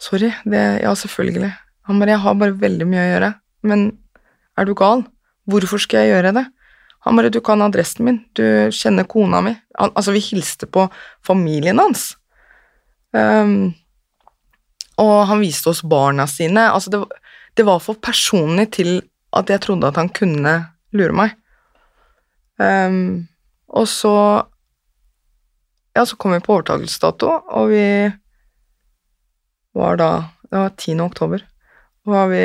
sorry. 0.00 0.32
Det, 0.44 0.64
ja, 0.82 0.92
selvfølgelig. 0.92 1.52
Han 1.88 2.00
bare 2.02 2.16
Jeg 2.16 2.24
har 2.26 2.36
bare 2.42 2.60
veldig 2.66 2.88
mye 2.88 3.06
å 3.06 3.10
gjøre. 3.14 3.32
Men 3.70 3.86
er 4.58 4.68
du 4.68 4.74
gal? 4.76 5.06
Hvorfor 5.50 5.82
skal 5.82 6.04
jeg 6.04 6.14
gjøre 6.14 6.34
det? 6.38 6.46
Han 7.06 7.16
bare 7.16 7.32
Du 7.32 7.40
kan 7.40 7.62
adressen 7.64 8.04
min. 8.04 8.18
Du 8.36 8.44
kjenner 8.74 9.08
kona 9.08 9.40
mi. 9.44 9.54
Han, 9.78 9.92
altså, 9.94 10.12
vi 10.12 10.22
hilste 10.24 10.68
på 10.68 10.86
familien 11.26 11.80
hans. 11.80 12.14
Um, 13.16 13.72
og 15.00 15.14
han 15.30 15.40
viste 15.40 15.72
oss 15.72 15.82
barna 15.82 16.26
sine. 16.28 16.68
Altså, 16.70 16.92
det, 16.92 17.00
det 17.56 17.66
var 17.66 17.80
for 17.80 17.96
personlig 17.96 18.68
til 18.76 19.00
at 19.36 19.50
jeg 19.50 19.64
trodde 19.64 19.88
at 19.88 19.96
han 19.96 20.12
kunne 20.12 20.54
lure 20.92 21.16
meg. 21.16 21.36
Um, 22.60 23.28
og 23.68 23.88
så 23.88 24.46
Ja, 25.96 26.04
så 26.06 26.14
kom 26.16 26.30
vi 26.30 26.38
på 26.38 26.54
overtakelsesdato, 26.54 27.26
og 27.50 27.72
vi 27.72 28.12
var 29.74 29.96
da 29.98 30.10
Det 30.50 30.58
var 30.58 30.68
10. 30.78 31.00
oktober. 31.00 31.42
Og 32.06 32.12
var 32.12 32.28
vi 32.30 32.44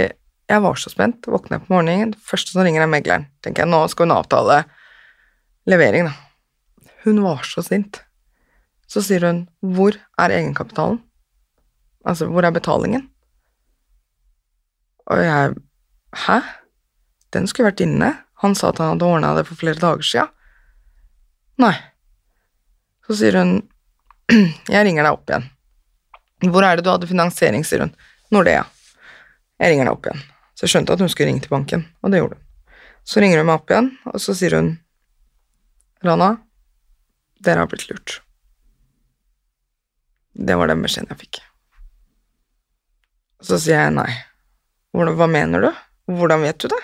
Jeg 0.49 0.61
var 0.61 0.77
så 0.77 0.91
spent. 0.93 1.25
Våkna 1.27 1.59
på 1.59 1.73
morgenen. 1.73 2.13
Første 2.21 2.53
som 2.53 2.65
ringer 2.65 2.85
er 2.85 2.91
megleren. 2.91 3.27
Tenker 3.41 3.65
jeg, 3.65 3.71
nå 3.73 3.81
skal 3.89 4.05
hun 4.05 4.17
avtale 4.17 4.61
levering, 5.69 6.09
da. 6.09 6.91
Hun 7.05 7.23
var 7.23 7.41
så 7.45 7.63
sint. 7.65 8.01
Så 8.87 9.01
sier 9.01 9.25
hun 9.25 9.47
'Hvor 9.61 9.97
er 10.19 10.29
egenkapitalen?' 10.29 11.01
Altså, 12.05 12.27
hvor 12.29 12.45
er 12.45 12.51
betalingen? 12.51 13.09
Og 15.07 15.17
jeg 15.17 15.55
Hæ? 16.15 16.39
Den 17.33 17.47
skulle 17.47 17.71
vært 17.71 17.81
inne. 17.81 18.23
Han 18.39 18.55
sa 18.55 18.69
at 18.69 18.77
han 18.77 18.93
hadde 18.93 19.05
ordna 19.05 19.33
det 19.35 19.47
for 19.47 19.55
flere 19.55 19.79
dager 19.81 20.01
sia. 20.01 20.27
Nei. 21.57 21.73
Så 23.07 23.17
sier 23.19 23.35
hun 23.35 23.69
Jeg 24.73 24.85
ringer 24.85 25.03
deg 25.03 25.11
opp 25.11 25.29
igjen. 25.29 25.49
Hvor 26.51 26.63
er 26.63 26.75
det 26.75 26.85
du 26.85 26.89
hadde 26.89 27.07
finansiering, 27.07 27.65
sier 27.65 27.83
hun. 27.83 27.95
Nordea. 28.31 28.63
Jeg 29.59 29.71
ringer 29.71 29.85
deg 29.85 29.93
opp 29.93 30.05
igjen. 30.05 30.23
Så 30.55 30.65
jeg 30.65 30.73
skjønte 30.73 30.95
at 30.95 31.03
hun 31.03 31.11
skulle 31.11 31.29
ringe 31.29 31.43
til 31.43 31.51
banken, 31.51 31.85
og 32.01 32.11
det 32.11 32.21
gjorde 32.21 32.39
hun. 32.39 32.43
Så 33.05 33.21
ringer 33.21 33.41
hun 33.41 33.49
meg 33.49 33.59
opp 33.59 33.71
igjen, 33.71 33.89
og 34.09 34.21
så 34.23 34.35
sier 34.37 34.55
hun 34.57 34.71
Rana, 36.05 36.35
dere 37.43 37.63
har 37.63 37.69
blitt 37.69 37.89
lurt. 37.89 38.19
Det 40.35 40.55
var 40.59 40.69
den 40.69 40.83
beskjeden 40.83 41.11
jeg 41.13 41.21
fikk. 41.23 41.41
Så 43.45 43.59
sier 43.61 43.85
jeg 43.85 43.95
nei. 43.95 44.09
Hva 44.95 45.27
mener 45.29 45.67
du? 45.67 45.69
Hvordan 46.11 46.43
vet 46.45 46.59
du 46.61 46.69
det? 46.71 46.81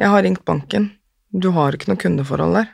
Jeg 0.00 0.10
har 0.12 0.22
ringt 0.24 0.44
banken. 0.48 0.90
Du 1.30 1.50
har 1.54 1.76
ikke 1.76 1.90
noe 1.90 2.00
kundeforhold 2.00 2.56
der. 2.56 2.70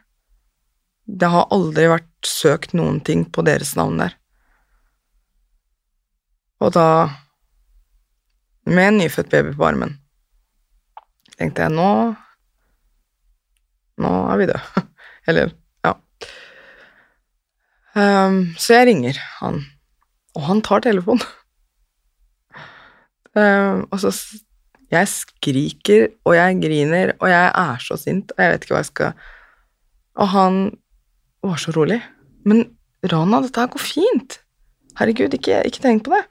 Det 1.07 1.29
har 1.31 1.51
aldri 1.55 1.89
vært 1.91 2.27
søkt 2.27 2.75
noen 2.75 3.01
ting 3.05 3.25
på 3.31 3.45
deres 3.47 3.75
navn 3.79 4.01
der. 4.03 4.17
Og 6.65 6.73
da, 6.75 6.87
med 8.67 8.89
en 8.89 8.99
nyfødt 9.01 9.31
baby 9.31 9.55
på 9.57 9.67
armen, 9.69 9.97
tenkte 11.39 11.67
jeg 11.67 11.75
nå 11.77 11.91
Nå 13.97 14.11
er 14.29 14.37
vi 14.37 14.47
døde. 14.51 14.83
Eller, 15.31 15.53
ja. 15.87 15.95
Um, 17.97 18.43
så 18.61 18.75
jeg 18.77 18.89
ringer 18.91 19.21
han, 19.39 19.63
og 20.37 20.43
han 20.51 20.61
tar 20.61 20.85
telefonen. 20.85 21.25
Um, 23.33 23.87
og 23.93 24.03
så 24.05 24.13
Jeg 24.93 25.09
skriker, 25.11 26.05
og 26.29 26.37
jeg 26.37 26.61
griner, 26.63 27.15
og 27.19 27.31
jeg 27.31 27.47
er 27.49 27.81
så 27.83 27.97
sint, 27.99 28.37
og 28.37 28.45
jeg 28.45 28.53
vet 28.53 28.67
ikke 28.67 28.77
hva 28.77 28.83
jeg 28.85 28.91
skal 28.93 29.25
Og 30.15 30.29
han 30.31 30.61
var 31.43 31.57
så 31.59 31.73
rolig. 31.75 31.99
Men 32.45 32.77
Rana, 33.03 33.41
dette 33.43 33.61
her 33.61 33.73
går 33.73 33.83
fint. 33.83 34.39
Herregud, 35.01 35.35
ikke, 35.35 35.65
ikke 35.67 35.83
tenk 35.83 36.05
på 36.07 36.15
det. 36.15 36.23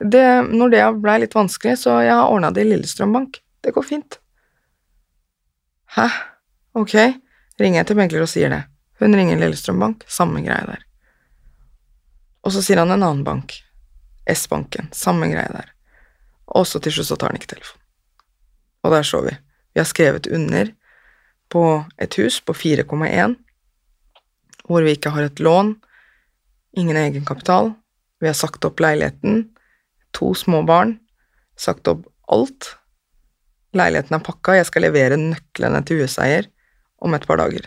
Det. 0.00 0.26
Når 0.50 0.72
det 0.72 0.84
blei 1.02 1.18
litt 1.22 1.34
vanskelig, 1.36 1.78
så 1.84 1.98
jeg 2.04 2.14
har 2.14 2.30
ordna 2.30 2.52
det 2.54 2.64
i 2.64 2.70
Lillestrøm 2.70 3.12
Bank. 3.14 3.40
Det 3.64 3.74
går 3.74 3.86
fint. 3.86 4.18
Hæ? 5.96 6.08
Ok. 6.74 6.94
Ringer 7.60 7.80
jeg 7.80 7.90
til 7.90 7.98
megler 7.98 8.24
og 8.24 8.30
sier 8.30 8.50
det. 8.50 8.64
Hun 9.00 9.14
ringer 9.14 9.38
Lillestrøm 9.38 9.80
Bank, 9.82 10.04
samme 10.10 10.42
greie 10.44 10.66
der. 10.68 10.82
Og 12.44 12.52
så 12.52 12.62
sier 12.62 12.82
han 12.82 12.92
en 12.92 13.02
annen 13.02 13.24
bank, 13.24 13.54
S-banken, 14.28 14.90
samme 14.92 15.30
greie 15.30 15.48
der. 15.54 15.70
Og 16.52 16.66
så 16.68 16.80
til 16.82 16.92
slutt 16.92 17.08
så 17.08 17.16
tar 17.16 17.32
han 17.32 17.40
ikke 17.40 17.54
telefonen. 17.54 17.80
Og 18.84 18.92
der 18.92 19.06
så 19.08 19.22
vi. 19.24 19.32
Vi 19.72 19.80
har 19.80 19.88
skrevet 19.88 20.26
under 20.26 20.70
på 21.48 21.64
et 21.98 22.18
hus 22.20 22.40
på 22.44 22.52
4,1, 22.52 23.36
hvor 24.68 24.84
vi 24.84 24.92
ikke 24.96 25.12
har 25.14 25.24
et 25.24 25.40
lån, 25.40 25.74
ingen 26.76 26.96
egenkapital, 26.96 27.72
vi 28.20 28.28
har 28.28 28.36
sagt 28.36 28.64
opp 28.64 28.80
leiligheten, 28.80 29.48
to 30.14 30.32
små 30.38 30.62
barn, 30.66 30.98
sagt 31.58 31.88
opp 31.90 32.06
alt. 32.32 32.74
Leiligheten 33.74 34.16
er 34.16 34.24
pakka, 34.24 34.58
jeg 34.58 34.68
skal 34.70 34.86
levere 34.86 35.18
nøklene 35.20 35.82
til 35.86 36.04
huseier 36.04 36.48
om 37.02 37.14
et 37.16 37.26
par 37.26 37.40
dager. 37.42 37.66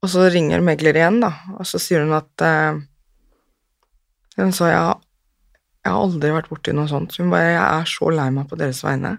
Og 0.00 0.08
så 0.08 0.30
ringer 0.32 0.64
megler 0.64 0.96
igjen, 0.96 1.20
da, 1.20 1.34
og 1.58 1.68
så 1.68 1.80
sier 1.82 2.06
hun 2.06 2.16
at 2.16 2.46
eh, 2.46 2.80
Hun 4.40 4.54
sa 4.56 4.70
jeg, 4.70 4.92
jeg 5.84 5.92
har 5.92 6.00
aldri 6.00 6.30
vært 6.32 6.48
borti 6.48 6.72
noe 6.72 6.88
sånt. 6.88 7.12
Så 7.12 7.24
hun 7.24 7.32
bare 7.32 7.50
Jeg 7.50 7.60
er 7.60 7.88
så 7.90 8.08
lei 8.14 8.28
meg 8.32 8.48
på 8.48 8.56
deres 8.56 8.80
vegne. 8.86 9.18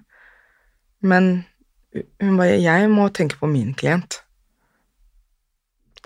Men 1.05 1.29
hun 1.93 2.39
bare 2.39 2.57
Jeg 2.57 2.89
må 2.89 3.09
tenke 3.13 3.37
på 3.37 3.49
min 3.51 3.75
klient. 3.77 4.23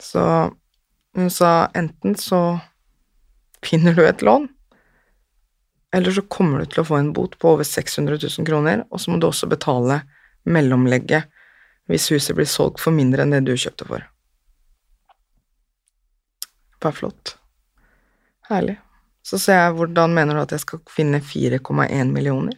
Så 0.01 0.23
hun 1.15 1.31
sa 1.31 1.69
enten 1.77 2.17
så 2.19 2.59
finner 3.63 3.95
du 3.95 4.03
et 4.03 4.21
lån, 4.21 4.49
eller 5.95 6.11
så 6.11 6.21
kommer 6.21 6.59
du 6.59 6.65
til 6.67 6.81
å 6.81 6.87
få 6.89 6.97
en 6.99 7.13
bot 7.15 7.37
på 7.39 7.53
over 7.55 7.63
600 7.63 8.17
000 8.19 8.47
kroner, 8.47 8.83
og 8.91 8.99
så 8.99 9.11
må 9.11 9.19
du 9.21 9.29
også 9.29 9.47
betale 9.47 10.01
mellomlegget 10.43 11.29
hvis 11.87 12.09
huset 12.11 12.35
blir 12.35 12.49
solgt 12.49 12.81
for 12.83 12.91
mindre 12.91 13.23
enn 13.23 13.31
det 13.31 13.45
du 13.47 13.53
kjøpte 13.55 13.87
for. 13.87 14.03
Bare 16.83 16.97
flott. 16.97 17.37
Herlig. 18.49 18.75
Så 19.23 19.39
ser 19.41 19.61
jeg 19.61 19.77
hvordan 19.77 20.13
mener 20.17 20.35
du 20.35 20.41
at 20.43 20.51
jeg 20.53 20.65
skal 20.65 20.81
finne 20.91 21.21
4,1 21.23 22.11
millioner? 22.11 22.57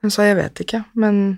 Hun 0.00 0.14
sa 0.14 0.24
jeg 0.24 0.38
vet 0.40 0.64
ikke, 0.64 0.80
men 0.96 1.36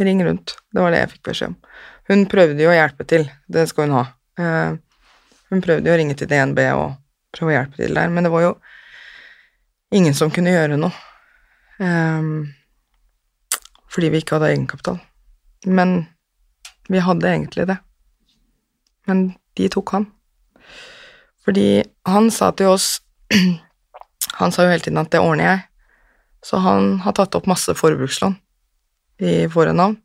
ring 0.00 0.24
rundt. 0.24 0.56
Det 0.72 0.80
var 0.80 0.96
det 0.96 1.04
jeg 1.04 1.12
fikk 1.12 1.28
beskjed 1.28 1.52
om. 1.52 1.60
Hun 2.08 2.24
prøvde 2.32 2.64
jo 2.64 2.72
å 2.72 2.78
hjelpe 2.78 3.04
til, 3.12 3.28
det 3.52 3.68
skal 3.68 3.90
hun 3.90 3.96
ha. 4.00 4.02
Eh, 4.40 4.80
hun 5.52 5.62
prøvde 5.62 5.92
jo 5.92 5.94
å 5.94 6.00
ringe 6.00 6.16
til 6.16 6.30
DNB 6.32 6.64
og 6.72 7.01
prøve 7.32 7.52
å 7.52 7.56
hjelpe 7.56 7.80
til 7.80 7.96
der, 7.96 8.10
men 8.12 8.26
det 8.26 8.32
var 8.32 8.44
jo 8.46 8.52
ingen 9.92 10.14
som 10.16 10.32
kunne 10.32 10.52
gjøre 10.52 10.78
noe. 10.80 10.92
Um, 11.82 12.52
fordi 13.92 14.12
vi 14.12 14.22
ikke 14.22 14.38
hadde 14.38 14.52
egenkapital. 14.52 15.00
Men 15.66 16.06
vi 16.88 17.02
hadde 17.04 17.28
egentlig 17.28 17.66
det. 17.68 17.76
Men 19.06 19.32
de 19.58 19.68
tok 19.72 19.92
han. 19.96 20.06
Fordi 21.44 21.82
han 22.08 22.30
sa 22.30 22.52
til 22.56 22.72
oss 22.72 22.94
Han 24.32 24.52
sa 24.54 24.64
jo 24.64 24.70
hele 24.72 24.80
tiden 24.80 25.00
at 25.00 25.10
det 25.12 25.20
ordner 25.20 25.44
jeg. 25.44 25.58
Så 26.42 26.58
han 26.62 27.02
har 27.04 27.12
tatt 27.14 27.34
opp 27.36 27.44
masse 27.50 27.74
forbrukslån 27.76 28.32
i 29.22 29.44
våre 29.52 29.74
navn, 29.76 29.98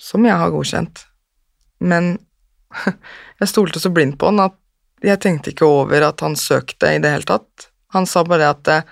som 0.00 0.24
jeg 0.24 0.38
har 0.40 0.52
godkjent. 0.54 1.02
Men 1.84 2.12
jeg 3.40 3.50
stolte 3.50 3.82
så 3.82 3.90
blindt 3.92 4.16
på 4.20 4.30
han 4.30 4.44
at 4.46 4.56
jeg 5.04 5.20
tenkte 5.22 5.52
ikke 5.52 5.68
over 5.68 6.04
at 6.10 6.20
han 6.24 6.36
søkte 6.36 6.90
i 6.92 7.00
det 7.02 7.12
hele 7.12 7.28
tatt. 7.28 7.68
Han 7.94 8.06
sa 8.08 8.22
bare 8.26 8.50
at 8.52 8.68
eh, 8.70 8.88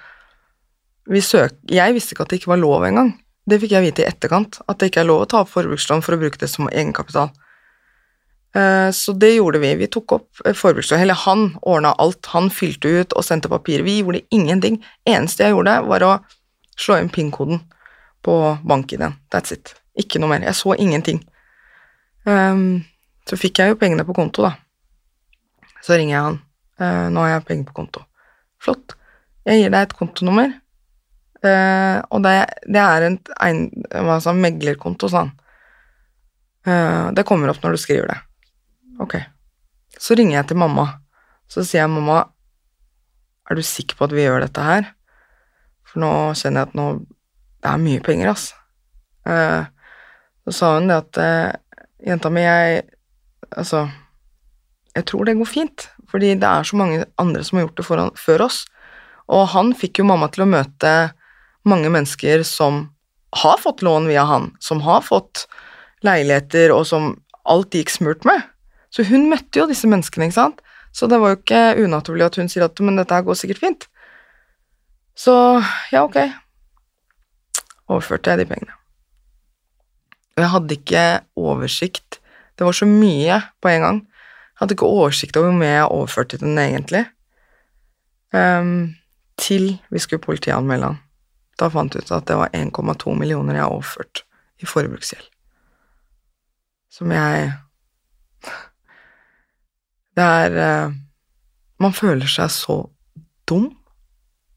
vi 1.08 1.20
søk... 1.24 1.56
Jeg 1.70 1.94
visste 1.96 2.14
ikke 2.14 2.24
at 2.26 2.32
det 2.32 2.40
ikke 2.40 2.54
var 2.54 2.62
lov 2.62 2.86
engang. 2.88 3.12
Det 3.48 3.60
fikk 3.62 3.74
jeg 3.76 3.86
vite 3.86 4.04
i 4.04 4.08
etterkant, 4.08 4.58
at 4.68 4.80
det 4.80 4.90
ikke 4.90 5.02
er 5.04 5.08
lov 5.08 5.22
å 5.24 5.28
ta 5.30 5.42
opp 5.44 5.52
forbrukslån 5.52 6.02
for 6.04 6.16
å 6.16 6.20
bruke 6.20 6.40
det 6.40 6.50
som 6.52 6.68
egenkapital. 6.68 7.30
Eh, 8.56 8.90
så 8.96 9.14
det 9.16 9.34
gjorde 9.34 9.60
vi. 9.62 9.74
Vi 9.80 9.88
tok 9.92 10.16
opp 10.18 10.42
eh, 10.44 10.56
forbrukslån. 10.56 11.04
Eller 11.04 11.18
han 11.26 11.50
ordna 11.62 11.94
alt. 12.00 12.28
Han 12.34 12.50
fylte 12.52 12.92
ut 13.00 13.16
og 13.16 13.26
sendte 13.26 13.52
papir. 13.52 13.84
Vi 13.86 14.00
gjorde 14.00 14.24
ingenting. 14.34 14.80
Eneste 15.08 15.46
jeg 15.46 15.56
gjorde, 15.56 15.80
var 15.88 16.06
å 16.06 16.12
slå 16.78 17.00
inn 17.02 17.12
PIN-koden 17.12 17.62
på 18.24 18.38
bank-ID-en. 18.68 19.16
That's 19.32 19.54
it. 19.54 19.74
Ikke 19.98 20.20
noe 20.22 20.32
mer. 20.32 20.44
Jeg 20.46 20.56
så 20.58 20.76
ingenting. 20.78 21.20
Så 22.28 23.36
fikk 23.40 23.58
jeg 23.62 23.72
jo 23.72 23.78
pengene 23.80 24.04
på 24.06 24.14
konto, 24.14 24.44
da. 24.44 24.52
Så 25.84 25.98
ringer 25.98 26.14
jeg 26.14 26.24
han. 26.26 26.38
Uh, 26.78 27.06
nå 27.12 27.24
har 27.24 27.36
jeg 27.36 27.46
penger 27.48 27.68
på 27.68 27.76
konto. 27.80 28.04
Flott. 28.62 28.94
Jeg 29.48 29.62
gir 29.62 29.72
deg 29.72 29.86
et 29.86 29.96
kontonummer, 29.96 30.50
uh, 31.46 31.98
og 32.12 32.22
det, 32.26 32.34
det 32.68 32.82
er 32.82 33.06
en, 33.06 33.16
en 33.46 33.62
hva 34.06 34.18
sa 34.22 34.34
meglerkonto, 34.36 35.10
sa 35.10 35.24
han. 35.24 35.32
Uh, 36.68 37.08
det 37.16 37.24
kommer 37.26 37.50
opp 37.50 37.62
når 37.64 37.74
du 37.74 37.82
skriver 37.82 38.10
det. 38.12 38.18
Ok. 39.02 39.16
Så 39.98 40.18
ringer 40.18 40.40
jeg 40.40 40.50
til 40.50 40.60
mamma. 40.60 40.86
Så 41.48 41.64
sier 41.64 41.84
jeg, 41.84 41.92
mamma, 41.94 42.26
er 43.48 43.56
du 43.56 43.64
sikker 43.64 43.96
på 43.98 44.06
at 44.08 44.14
vi 44.14 44.26
gjør 44.26 44.44
dette 44.44 44.62
her? 44.62 44.90
For 45.88 46.02
nå 46.02 46.12
kjenner 46.36 46.66
jeg 46.66 46.68
at 46.68 46.76
nå 46.76 46.88
Det 47.58 47.70
er 47.72 47.80
mye 47.82 48.02
penger. 48.04 48.28
Eh, 49.26 49.62
så 50.46 50.52
sa 50.54 50.68
hun 50.76 50.86
det 50.86 50.98
at 51.00 51.18
jenta 52.06 52.30
mi, 52.30 52.44
jeg 52.44 52.84
Altså, 53.48 53.88
jeg 54.98 55.06
tror 55.10 55.28
det 55.28 55.38
går 55.38 55.48
fint, 55.48 55.86
fordi 56.10 56.34
det 56.40 56.48
er 56.48 56.66
så 56.66 56.78
mange 56.78 57.06
andre 57.20 57.44
som 57.46 57.58
har 57.58 57.66
gjort 57.66 57.80
det 57.80 57.86
foran, 57.86 58.12
før 58.18 58.46
oss. 58.48 58.62
Og 59.28 59.48
han 59.52 59.74
fikk 59.76 60.00
jo 60.00 60.08
mamma 60.08 60.30
til 60.32 60.46
å 60.46 60.50
møte 60.50 60.92
mange 61.68 61.90
mennesker 61.92 62.44
som 62.48 62.86
har 63.36 63.58
fått 63.60 63.84
lån 63.84 64.08
via 64.08 64.24
han, 64.24 64.50
som 64.64 64.80
har 64.86 65.04
fått 65.04 65.44
leiligheter, 66.06 66.72
og 66.72 66.86
som 66.88 67.12
alt 67.48 67.74
gikk 67.76 67.92
smurt 67.92 68.24
med. 68.28 68.46
Så 68.94 69.04
hun 69.08 69.28
møtte 69.28 69.60
jo 69.60 69.68
disse 69.68 69.88
menneskene, 69.90 70.28
ikke 70.28 70.38
sant. 70.38 70.62
Så 70.96 71.06
det 71.10 71.20
var 71.20 71.34
jo 71.34 71.40
ikke 71.42 71.84
unaturlig 71.84 72.26
at 72.26 72.38
hun 72.40 72.48
sier 72.50 72.64
at 72.66 72.80
men 72.82 72.96
dette 72.98 73.14
her 73.14 73.26
går 73.26 73.36
sikkert 73.38 73.60
fint. 73.62 73.88
Så 75.18 75.34
ja, 75.92 76.04
ok. 76.04 76.16
Overførte 77.88 78.32
jeg 78.32 78.42
de 78.42 78.48
pengene. 78.48 78.74
Og 80.38 80.44
jeg 80.44 80.52
hadde 80.52 80.76
ikke 80.76 81.04
oversikt 81.34 82.20
Det 82.58 82.66
var 82.66 82.74
så 82.74 82.86
mye 82.86 83.40
på 83.62 83.70
en 83.70 83.84
gang. 83.84 83.98
Hadde 84.58 84.74
ikke 84.74 84.88
oversikt 84.90 85.36
over 85.38 85.52
hvor 85.52 85.60
mye 85.60 85.70
jeg 85.70 85.90
overførte 85.94 86.36
til 86.36 86.46
den 86.46 86.58
egentlig. 86.58 87.04
Um, 88.34 88.96
til 89.38 89.70
vi 89.90 90.02
skulle 90.02 90.24
politianmelde 90.24 90.92
han. 90.92 91.00
Da 91.58 91.70
fant 91.72 91.94
jeg 91.94 92.06
ut 92.06 92.14
at 92.14 92.26
det 92.28 92.36
var 92.38 92.54
1,2 92.54 93.14
millioner 93.18 93.56
jeg 93.56 93.64
har 93.64 93.74
overført 93.74 94.24
i 94.58 94.66
forbruksgjeld. 94.66 95.26
Som 96.90 97.12
jeg 97.14 97.52
Det 100.18 100.24
er 100.24 100.56
uh, 100.58 100.94
Man 101.78 101.94
føler 101.94 102.26
seg 102.26 102.50
så 102.50 102.80
dum. 103.46 103.70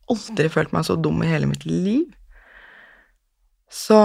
Aldri 0.10 0.50
følt 0.50 0.74
meg 0.74 0.88
så 0.88 0.96
dum 0.98 1.22
i 1.22 1.29
hele 1.29 1.46
mitt 1.46 1.65
liv. 1.70 2.08
Så 3.70 4.00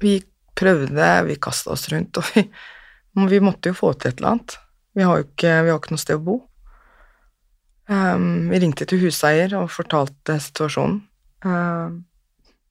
vi 0.00 0.20
prøvde, 0.54 1.08
vi 1.26 1.36
kasta 1.42 1.74
oss 1.74 1.88
rundt, 1.92 2.16
og 2.20 2.30
vi, 2.30 2.44
vi, 3.14 3.40
måtte 3.40 3.70
jo 3.70 3.78
få 3.78 3.92
til 3.94 4.10
et 4.10 4.20
eller 4.20 4.34
annet. 4.34 4.56
Vi 4.94 5.02
har 5.06 5.18
jo 5.18 5.26
ikke, 5.26 5.50
har 5.50 5.70
ikke 5.76 5.94
noe 5.94 6.02
sted 6.02 6.18
å 6.18 6.24
bo. 6.24 6.36
Um, 7.90 8.48
vi 8.48 8.60
ringte 8.62 8.86
til 8.88 9.02
huseier 9.02 9.52
og 9.58 9.72
fortalte 9.74 10.38
situasjonen. 10.40 11.02
Um, 11.44 12.04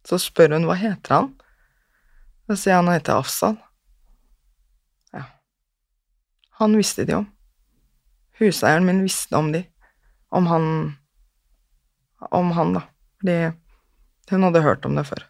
så 0.08 0.18
spør 0.20 0.56
hun 0.58 0.66
hva 0.68 0.78
heter 0.80 1.16
han. 1.16 1.30
Så 2.50 2.58
sier 2.60 2.80
han 2.80 2.90
han 2.90 2.98
heter 2.98 3.22
Afsal. 3.22 3.56
Ja. 5.14 5.28
Han 6.60 6.76
visste 6.80 7.06
de 7.08 7.20
om. 7.22 7.30
Huseieren 8.40 8.88
min 8.88 9.04
visste 9.06 9.38
om 9.38 9.52
de. 9.54 9.64
Om 10.34 10.50
han 10.50 10.68
Om 12.32 12.52
han, 12.56 12.74
da. 12.74 12.82
Fordi 13.20 13.52
hun 14.32 14.44
hadde 14.44 14.62
hørt 14.64 14.86
om 14.86 14.96
det 14.96 15.04
før. 15.04 15.26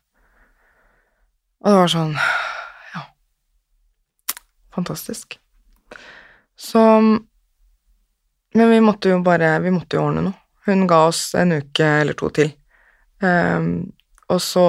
Og 1.63 1.71
det 1.71 1.77
var 1.79 1.89
sånn. 1.89 2.13
Fantastisk. 4.75 5.39
Så 6.57 6.79
Men 8.53 8.69
vi 8.69 8.81
måtte 8.81 9.09
jo 9.09 9.21
bare 9.25 9.59
Vi 9.59 9.71
måtte 9.73 9.97
jo 9.97 10.07
ordne 10.07 10.21
noe. 10.27 10.39
Hun 10.65 10.87
ga 10.87 11.05
oss 11.09 11.33
en 11.35 11.51
uke 11.51 11.85
eller 12.01 12.13
to 12.13 12.29
til. 12.29 12.53
Um, 13.19 13.91
og 14.31 14.39
så 14.41 14.65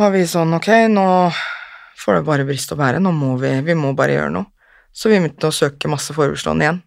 var 0.00 0.10
vi 0.14 0.24
sånn 0.26 0.54
Ok, 0.56 0.68
nå 0.90 1.04
får 2.00 2.18
det 2.18 2.26
bare 2.26 2.46
briste 2.48 2.74
og 2.74 2.80
bære. 2.80 3.02
Nå 3.02 3.12
må 3.14 3.36
vi 3.38 3.52
Vi 3.66 3.76
må 3.78 3.92
bare 3.94 4.16
gjøre 4.16 4.34
noe. 4.34 4.50
Så 4.92 5.12
vi 5.12 5.20
begynte 5.20 5.50
å 5.50 5.54
søke 5.54 5.90
masse 5.90 6.14
forbrukslån 6.16 6.64
igjen. 6.64 6.80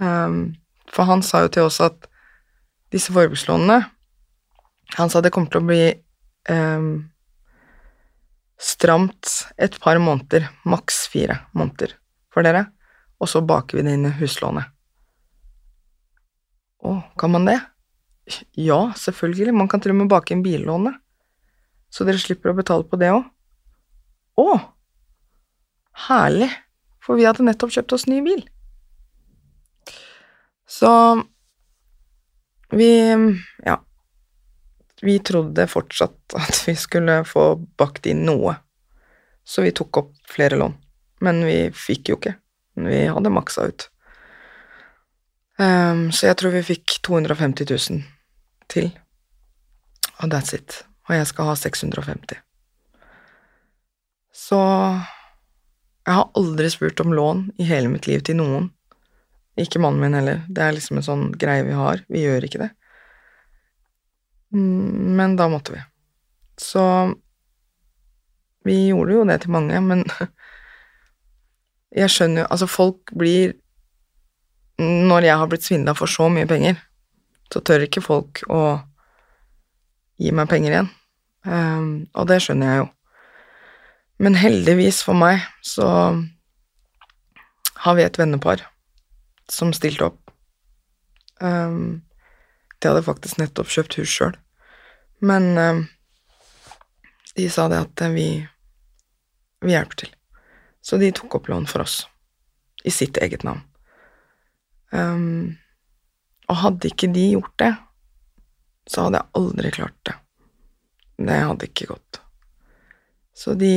Um, 0.00 0.54
for 0.88 1.04
han 1.10 1.22
sa 1.22 1.44
jo 1.44 1.50
til 1.52 1.68
oss 1.68 1.80
at 1.84 2.06
disse 2.90 3.12
forbrukslånene 3.12 3.82
Han 4.96 5.10
sa 5.12 5.20
det 5.20 5.30
kommer 5.30 5.52
til 5.52 5.60
å 5.60 5.66
bli 5.68 5.82
um, 6.48 7.09
stramt 8.60 9.30
et 9.56 9.76
par 9.80 9.98
måneder, 10.02 10.50
maks 10.68 11.06
fire 11.08 11.40
måneder 11.56 11.96
for 12.30 12.44
dere, 12.44 12.66
og 13.20 13.28
så 13.28 13.42
baker 13.44 13.78
vi 13.78 13.86
det 13.86 13.96
inn 13.96 14.08
i 14.10 14.14
huslånet. 14.20 14.68
Å, 16.80 16.94
kan 17.20 17.32
man 17.32 17.48
det? 17.48 17.58
Ja, 18.56 18.92
selvfølgelig, 18.96 19.56
man 19.56 19.68
kan 19.68 19.82
til 19.82 19.92
og 19.94 20.00
med 20.02 20.12
bake 20.12 20.34
inn 20.34 20.44
billånet, 20.44 21.00
så 21.90 22.06
dere 22.06 22.20
slipper 22.22 22.52
å 22.52 22.58
betale 22.60 22.86
på 22.86 23.00
det 23.00 23.10
òg. 23.16 23.26
Å, 24.40 24.48
herlig, 26.06 26.48
for 27.02 27.18
vi 27.18 27.26
hadde 27.28 27.44
nettopp 27.44 27.74
kjøpt 27.74 27.96
oss 27.96 28.06
ny 28.08 28.20
bil. 28.24 28.44
Så 30.70 30.90
vi, 32.70 32.90
ja, 33.66 33.80
vi 35.02 35.18
trodde 35.18 35.66
fortsatt 35.70 36.34
at 36.36 36.62
vi 36.66 36.74
skulle 36.76 37.22
få 37.24 37.54
bakt 37.80 38.06
inn 38.10 38.24
noe, 38.28 38.56
så 39.44 39.64
vi 39.64 39.72
tok 39.76 40.02
opp 40.02 40.12
flere 40.28 40.58
lån. 40.60 40.76
Men 41.24 41.42
vi 41.44 41.56
fikk 41.76 42.12
jo 42.12 42.18
ikke. 42.20 42.34
Vi 42.80 43.00
hadde 43.12 43.32
maksa 43.32 43.66
ut. 43.68 43.88
Um, 45.60 46.08
så 46.12 46.30
jeg 46.30 46.38
tror 46.40 46.54
vi 46.54 46.64
fikk 46.64 47.00
250 47.04 47.68
000 47.68 48.04
til, 48.72 48.92
og 50.22 50.30
that's 50.32 50.54
it. 50.56 50.82
Og 51.08 51.16
jeg 51.18 51.28
skal 51.28 51.50
ha 51.50 51.56
650. 51.58 52.40
Så 54.32 54.60
jeg 56.06 56.16
har 56.16 56.30
aldri 56.38 56.70
spurt 56.72 57.00
om 57.04 57.12
lån 57.12 57.42
i 57.60 57.66
hele 57.68 57.90
mitt 57.92 58.06
liv 58.08 58.22
til 58.24 58.38
noen. 58.40 58.70
Ikke 59.60 59.82
mannen 59.82 60.00
min 60.00 60.16
heller. 60.16 60.44
Det 60.48 60.62
er 60.64 60.76
liksom 60.76 61.00
en 61.00 61.06
sånn 61.06 61.26
greie 61.36 61.66
vi 61.66 61.76
har. 61.76 62.04
Vi 62.08 62.22
gjør 62.22 62.46
ikke 62.46 62.62
det. 62.62 62.70
Mm, 64.54 65.16
men 65.16 65.36
da 65.36 65.48
måtte 65.48 65.72
vi. 65.72 65.82
Så 66.60 67.14
vi 68.64 68.76
gjorde 68.88 69.16
jo 69.16 69.24
det 69.24 69.40
til 69.42 69.54
mange, 69.54 69.80
men 69.80 70.04
jeg 72.00 72.12
skjønner 72.12 72.44
jo 72.44 72.50
Altså, 72.50 72.68
folk 72.70 73.12
blir 73.16 73.54
Når 74.80 75.26
jeg 75.26 75.36
har 75.36 75.48
blitt 75.50 75.64
svindla 75.66 75.94
for 75.96 76.08
så 76.08 76.28
mye 76.32 76.48
penger, 76.48 76.78
så 77.52 77.60
tør 77.60 77.84
ikke 77.84 78.00
folk 78.04 78.40
å 78.48 78.80
gi 80.20 80.30
meg 80.32 80.48
penger 80.48 80.72
igjen. 80.72 80.88
Um, 81.44 81.90
og 82.16 82.28
det 82.30 82.38
skjønner 82.44 82.70
jeg 82.70 82.80
jo. 82.80 82.86
Men 84.24 84.38
heldigvis 84.40 85.02
for 85.04 85.16
meg 85.16 85.44
så 85.64 85.88
har 87.84 87.96
vi 87.98 88.06
et 88.06 88.18
vennepar 88.20 88.64
som 89.52 89.74
stilte 89.76 90.08
opp. 90.08 90.32
Um, 91.40 92.00
de 92.80 92.88
hadde 92.88 93.04
faktisk 93.04 93.40
nettopp 93.40 93.70
kjøpt 93.72 93.98
hus 94.00 94.12
sjøl. 94.12 94.36
Men 95.20 95.50
eh, 95.60 95.82
de 97.36 97.48
sa 97.52 97.68
det 97.68 97.82
at 97.84 98.04
uh, 98.06 98.12
vi, 98.14 98.28
vi 99.60 99.74
hjelper 99.74 100.02
til. 100.02 100.14
Så 100.80 100.96
de 101.00 101.12
tok 101.14 101.36
opp 101.38 101.50
lån 101.52 101.68
for 101.68 101.84
oss, 101.84 102.02
i 102.84 102.92
sitt 102.92 103.20
eget 103.20 103.44
navn. 103.44 103.60
Um, 104.90 105.58
og 106.50 106.62
hadde 106.64 106.88
ikke 106.90 107.10
de 107.12 107.28
gjort 107.34 107.52
det, 107.60 107.74
så 108.90 109.06
hadde 109.06 109.20
jeg 109.20 109.32
aldri 109.38 109.72
klart 109.76 109.98
det. 110.08 110.16
Det 111.20 111.36
hadde 111.36 111.68
ikke 111.68 111.92
gått. 111.92 112.22
Så 113.36 113.54
de 113.54 113.76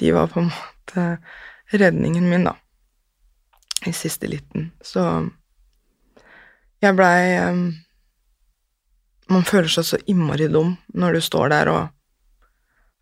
De 0.00 0.10
var 0.10 0.26
på 0.26 0.40
en 0.40 0.48
måte 0.48 1.02
redningen 1.70 2.24
min, 2.26 2.44
da, 2.44 2.56
i 3.86 3.92
siste 3.94 4.26
liten. 4.26 4.72
Så 4.82 5.30
jeg 6.82 6.98
blei 6.98 7.38
um, 7.46 7.64
Man 9.32 9.46
føler 9.48 9.70
seg 9.70 9.86
så 9.86 10.00
innmari 10.10 10.48
dum 10.50 10.76
når 10.98 11.16
du 11.16 11.20
står 11.24 11.52
der 11.54 11.70
og 11.72 11.82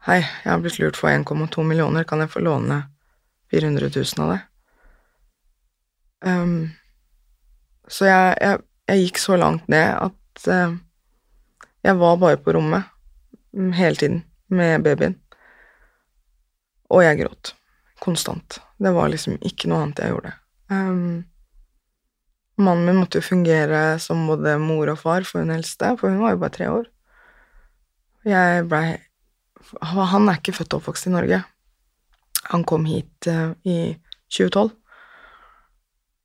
Hei, 0.06 0.22
jeg 0.22 0.48
har 0.48 0.60
blitt 0.64 0.78
lurt 0.80 0.96
for 0.96 1.12
1,2 1.12 1.60
millioner, 1.68 2.06
kan 2.08 2.22
jeg 2.22 2.30
få 2.32 2.40
låne 2.40 2.78
400 3.52 3.90
000 3.92 4.22
av 4.24 4.30
det? 4.32 4.38
Um, 6.24 6.70
så 7.84 8.08
jeg, 8.08 8.38
jeg, 8.40 8.62
jeg, 8.88 9.02
gikk 9.04 9.20
så 9.20 9.36
langt 9.36 9.68
ned 9.68 9.92
at 9.92 10.46
uh, 10.48 10.72
jeg 11.84 12.00
var 12.00 12.16
bare 12.22 12.40
på 12.40 12.54
rommet 12.56 12.88
mm, 13.52 13.72
hele 13.76 14.00
tiden 14.00 14.22
med 14.48 14.84
babyen. 14.88 15.18
Og 16.90 17.04
jeg 17.04 17.20
gråt. 17.20 17.54
Konstant. 18.00 18.60
Det 18.80 18.92
var 18.96 19.12
liksom 19.12 19.36
ikke 19.44 19.68
noe 19.68 19.84
annet 19.84 20.00
jeg 20.00 20.14
gjorde. 20.14 20.32
Um, 20.72 21.24
Mannen 22.61 22.87
min 22.87 22.99
måtte 23.01 23.20
jo 23.20 23.25
fungere 23.25 23.99
som 24.03 24.27
både 24.29 24.57
mor 24.61 24.90
og 24.92 24.99
far 25.01 25.25
for 25.29 25.42
hun 25.42 25.53
eldste, 25.55 25.94
for 26.01 26.12
hun 26.12 26.20
var 26.23 26.35
jo 26.35 26.42
bare 26.42 26.57
tre 26.57 26.68
år. 26.70 26.90
Jeg 28.29 28.66
blei 28.68 28.99
Han 29.81 30.29
er 30.29 30.38
ikke 30.40 30.57
født 30.57 30.75
og 30.75 30.81
oppvokst 30.81 31.07
i 31.09 31.12
Norge. 31.12 31.42
Han 32.51 32.64
kom 32.64 32.87
hit 32.88 33.29
uh, 33.29 33.53
i 33.64 33.94
2012 34.33 34.73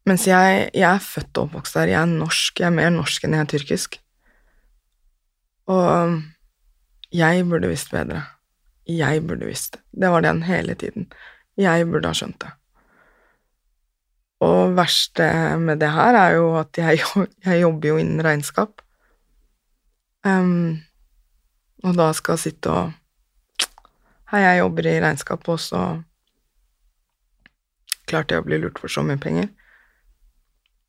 Mens 0.06 0.28
jeg, 0.28 0.70
jeg 0.74 0.86
er 0.86 1.02
født 1.02 1.38
og 1.38 1.48
oppvokst 1.48 1.78
der. 1.80 1.90
Jeg 1.90 2.02
er 2.04 2.10
norsk. 2.12 2.60
Jeg 2.62 2.68
er 2.68 2.76
mer 2.78 2.92
norsk 2.94 3.24
enn 3.26 3.34
jeg 3.34 3.42
er 3.42 3.50
tyrkisk. 3.50 3.98
Og 5.74 6.20
jeg 7.16 7.46
burde 7.50 7.72
visst 7.72 7.90
bedre. 7.90 8.22
Jeg 8.86 9.24
burde 9.26 9.50
visst. 9.50 9.80
Det 9.90 10.12
var 10.14 10.22
den 10.22 10.44
hele 10.46 10.76
tiden. 10.78 11.10
Jeg 11.58 11.88
burde 11.90 12.12
ha 12.12 12.18
skjønt 12.18 12.38
det. 12.44 12.52
Og 14.46 14.76
verste 14.78 15.28
med 15.62 15.80
det 15.82 15.92
her 15.96 16.18
er 16.20 16.36
jo 16.38 16.50
at 16.60 16.78
jeg, 16.78 17.02
jeg 17.48 17.62
jobber 17.62 17.94
jo 17.94 18.02
innen 18.02 18.24
regnskap. 18.26 18.84
Um, 20.26 20.82
og 21.86 21.98
da 21.98 22.10
skal 22.18 22.38
jeg 22.38 22.48
sitte 22.50 22.74
og 22.74 22.94
Hei, 24.32 24.40
jeg 24.42 24.58
jobber 24.58 24.88
i 24.90 24.94
regnskap, 25.04 25.44
og 25.54 25.60
så 25.62 25.80
klarte 28.10 28.34
jeg 28.34 28.42
å 28.42 28.46
bli 28.48 28.58
lurt 28.58 28.80
for 28.82 28.90
så 28.90 29.04
mye 29.06 29.22
penger. 29.22 29.52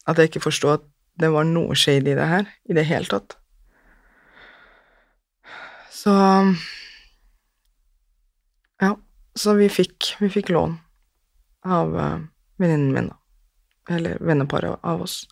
At 0.09 0.17
jeg 0.17 0.31
ikke 0.31 0.47
forsto 0.47 0.71
at 0.73 0.87
det 1.21 1.29
var 1.35 1.45
noe 1.45 1.77
shady 1.77 2.15
i 2.15 2.17
det 2.17 2.29
her 2.31 2.49
i 2.65 2.77
det 2.77 2.87
hele 2.89 3.09
tatt. 3.13 3.37
Så 5.93 6.17
Ja, 8.81 8.95
så 9.37 9.55
vi 9.61 9.69
fikk, 9.73 10.15
vi 10.21 10.33
fikk 10.33 10.53
lån 10.57 10.79
av 11.77 11.93
uh, 11.93 12.25
venninnen 12.57 12.93
min, 12.97 13.13
da. 13.13 13.26
Eller 13.89 14.19
venneparet 14.21 14.79
av 14.83 15.03
oss. 15.03 15.25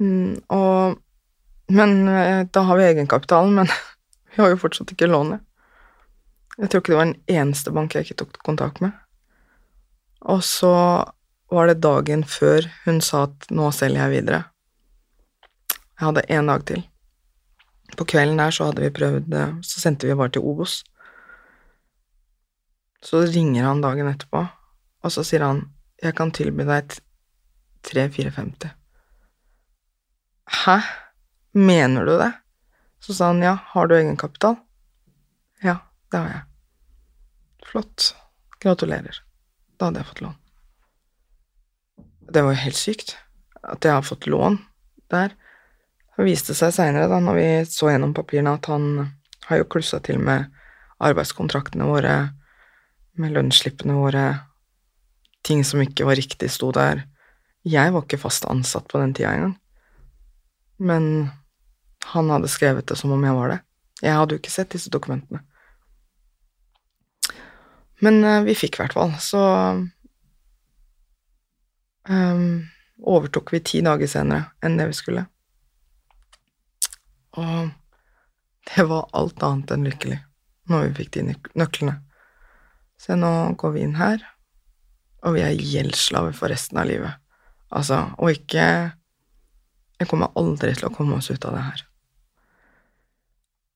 Mm, 0.00 0.40
og 0.48 0.98
Men 1.70 2.08
uh, 2.08 2.46
da 2.50 2.60
har 2.66 2.76
vi 2.80 2.84
egenkapitalen, 2.88 3.54
men 3.54 3.68
vi 4.34 4.42
har 4.42 4.50
jo 4.50 4.58
fortsatt 4.58 4.90
ikke 4.90 5.06
lånet. 5.06 5.44
Jeg 6.58 6.70
tror 6.70 6.82
ikke 6.82 6.92
det 6.92 6.98
var 6.98 7.08
den 7.12 7.36
eneste 7.40 7.70
bank 7.70 7.94
jeg 7.94 8.08
ikke 8.08 8.16
tok 8.24 8.40
kontakt 8.42 8.80
med. 8.82 8.90
Og 10.26 10.42
så 10.44 10.72
var 11.50 11.70
det 11.70 11.80
dagen 11.82 12.24
før 12.26 12.66
hun 12.84 12.98
sa 13.04 13.28
at 13.28 13.46
nå 13.54 13.70
selger 13.74 14.02
jeg 14.02 14.16
videre. 14.18 14.42
Jeg 15.94 16.08
hadde 16.08 16.26
én 16.32 16.50
dag 16.50 16.66
til. 16.66 16.82
På 17.96 18.06
kvelden 18.08 18.38
der 18.42 18.54
så 18.54 18.68
hadde 18.68 18.82
vi 18.84 18.92
prøvd 18.94 19.34
Så 19.66 19.80
sendte 19.82 20.06
vi 20.06 20.14
bare 20.14 20.30
til 20.34 20.42
Obos. 20.46 20.80
Så 23.02 23.24
ringer 23.24 23.64
han 23.64 23.80
dagen 23.80 24.10
etterpå, 24.10 24.44
og 25.02 25.12
så 25.12 25.24
sier 25.24 25.46
han 25.46 25.62
'Jeg 26.02 26.16
kan 26.16 26.30
tilby 26.32 26.64
deg 26.64 26.96
3450'. 27.86 28.70
Hæ? 30.64 30.80
Mener 31.52 32.04
du 32.04 32.18
det? 32.18 32.32
Så 33.00 33.14
sa 33.14 33.26
han 33.26 33.42
ja, 33.42 33.58
har 33.64 33.86
du 33.86 33.96
egenkapital? 33.96 34.56
Ja, 35.62 35.76
det 36.12 36.18
har 36.18 36.28
jeg. 36.28 36.42
Flott. 37.66 38.14
Gratulerer. 38.60 39.22
Da 39.78 39.88
hadde 39.88 40.00
jeg 40.00 40.08
fått 40.08 40.20
lån. 40.20 40.36
Det 42.32 42.42
var 42.44 42.54
jo 42.54 42.64
helt 42.64 42.78
sykt 42.78 43.16
at 43.62 43.84
jeg 43.84 43.92
har 43.92 44.04
fått 44.06 44.26
lån 44.26 44.58
der. 45.10 45.32
Det 46.16 46.26
viste 46.26 46.54
seg 46.56 46.74
seinere, 46.76 47.08
da 47.08 47.20
når 47.20 47.38
vi 47.38 47.48
så 47.68 47.88
gjennom 47.90 48.12
papirene, 48.14 48.52
at 48.56 48.68
han 48.68 49.16
har 49.48 49.62
jo 49.62 49.68
klussa 49.72 50.00
til 50.04 50.20
med 50.20 50.50
arbeidskontraktene 51.00 51.88
våre, 51.88 52.14
med 53.16 53.32
lønnsslippene 53.32 53.96
våre, 53.96 54.24
ting 55.46 55.64
som 55.64 55.82
ikke 55.82 56.06
var 56.08 56.18
riktig, 56.18 56.50
sto 56.52 56.70
der. 56.74 57.04
Jeg 57.66 57.92
var 57.92 58.04
ikke 58.04 58.20
fast 58.20 58.46
ansatt 58.48 58.88
på 58.88 59.00
den 59.00 59.14
tida 59.16 59.34
engang, 59.36 59.56
men 60.80 61.30
han 62.12 62.30
hadde 62.32 62.48
skrevet 62.48 62.88
det 62.88 62.96
som 62.96 63.12
om 63.12 63.24
jeg 63.24 63.36
var 63.36 63.54
det. 63.54 63.60
Jeg 64.00 64.16
hadde 64.16 64.34
jo 64.36 64.40
ikke 64.40 64.52
sett 64.52 64.72
disse 64.72 64.92
dokumentene. 64.92 65.42
Men 68.00 68.22
uh, 68.24 68.40
vi 68.46 68.56
fikk 68.56 68.78
i 68.78 68.82
hvert 68.82 68.96
fall, 68.96 69.12
så 69.20 69.42
um, 72.08 72.46
overtok 73.04 73.52
vi 73.52 73.60
ti 73.60 73.82
dager 73.84 74.08
senere 74.08 74.48
enn 74.64 74.80
det 74.80 74.88
vi 74.88 74.96
skulle. 74.96 75.26
Og 77.36 77.68
det 78.72 78.86
var 78.88 79.10
alt 79.16 79.44
annet 79.44 79.76
enn 79.76 79.86
lykkelig 79.86 80.20
når 80.70 80.88
vi 80.88 81.02
fikk 81.02 81.16
de 81.18 81.34
nøklene. 81.58 81.98
Så 83.00 83.16
nå 83.18 83.30
går 83.60 83.76
vi 83.76 83.84
inn 83.84 83.96
her, 84.00 84.22
og 85.24 85.36
vi 85.36 85.44
er 85.44 85.58
gjeldsslaver 85.58 86.34
for 86.36 86.52
resten 86.52 86.80
av 86.80 86.88
livet. 86.88 87.18
Altså, 87.70 88.08
og 88.18 88.32
ikke 88.34 88.96
Jeg 90.00 90.08
kommer 90.08 90.32
aldri 90.40 90.72
til 90.72 90.86
å 90.88 90.94
komme 90.94 91.18
oss 91.18 91.28
ut 91.28 91.44
av 91.44 91.52
det 91.52 91.60
her. 91.60 91.80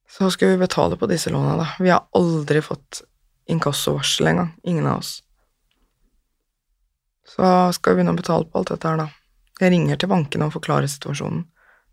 Så 0.08 0.30
skal 0.32 0.54
vi 0.54 0.62
betale 0.62 0.96
på 0.96 1.04
disse 1.10 1.28
låna, 1.28 1.58
da. 1.60 1.66
Vi 1.76 1.90
har 1.92 2.06
aldri 2.16 2.62
fått 2.64 3.02
inkassovarsel 3.52 4.30
engang. 4.30 4.54
Ingen 4.64 4.86
av 4.88 5.02
oss. 5.02 5.18
Så 7.28 7.44
skal 7.76 7.92
vi 7.92 8.00
begynne 8.00 8.14
å 8.14 8.22
betale 8.22 8.48
på 8.48 8.56
alt 8.56 8.72
dette 8.72 8.88
her, 8.88 9.02
da. 9.02 9.10
Jeg 9.60 9.74
ringer 9.74 10.00
til 10.00 10.10
bankene 10.14 10.48
og 10.48 10.56
forklarer 10.56 10.88
situasjonen. 10.88 11.44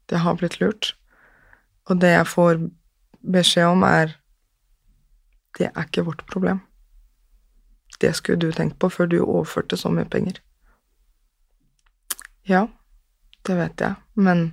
Det 0.08 0.24
har 0.24 0.40
blitt 0.40 0.62
lurt. 0.62 0.94
Og 1.90 2.00
det 2.00 2.14
jeg 2.14 2.32
får 2.32 2.64
beskjed 3.36 3.74
om, 3.76 3.84
er 3.84 4.18
Det 5.60 5.68
er 5.68 5.84
ikke 5.84 6.06
vårt 6.08 6.24
problem. 6.32 6.62
Det 8.02 8.14
skulle 8.18 8.42
du 8.42 8.52
tenkt 8.56 8.80
på 8.82 8.90
før 8.90 9.10
du 9.12 9.20
overførte 9.22 9.78
så 9.78 9.92
mye 9.94 10.08
penger. 10.10 10.40
Ja, 12.50 12.66
det 13.46 13.58
vet 13.60 13.82
jeg, 13.84 13.98
men 14.18 14.48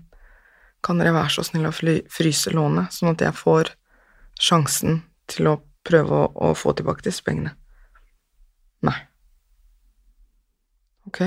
kan 0.84 1.00
dere 1.00 1.14
være 1.16 1.32
så 1.38 1.44
snill 1.46 1.68
å 1.68 1.74
fryse 1.74 2.52
lånet, 2.54 2.92
sånn 2.94 3.14
at 3.14 3.24
jeg 3.24 3.36
får 3.36 3.72
sjansen 4.38 5.02
til 5.30 5.50
å 5.50 5.56
prøve 5.88 6.14
å, 6.14 6.28
å 6.50 6.52
få 6.56 6.74
tilbake 6.76 7.06
disse 7.06 7.24
pengene? 7.24 7.54
Nei. 8.84 8.98
Ok, 11.08 11.22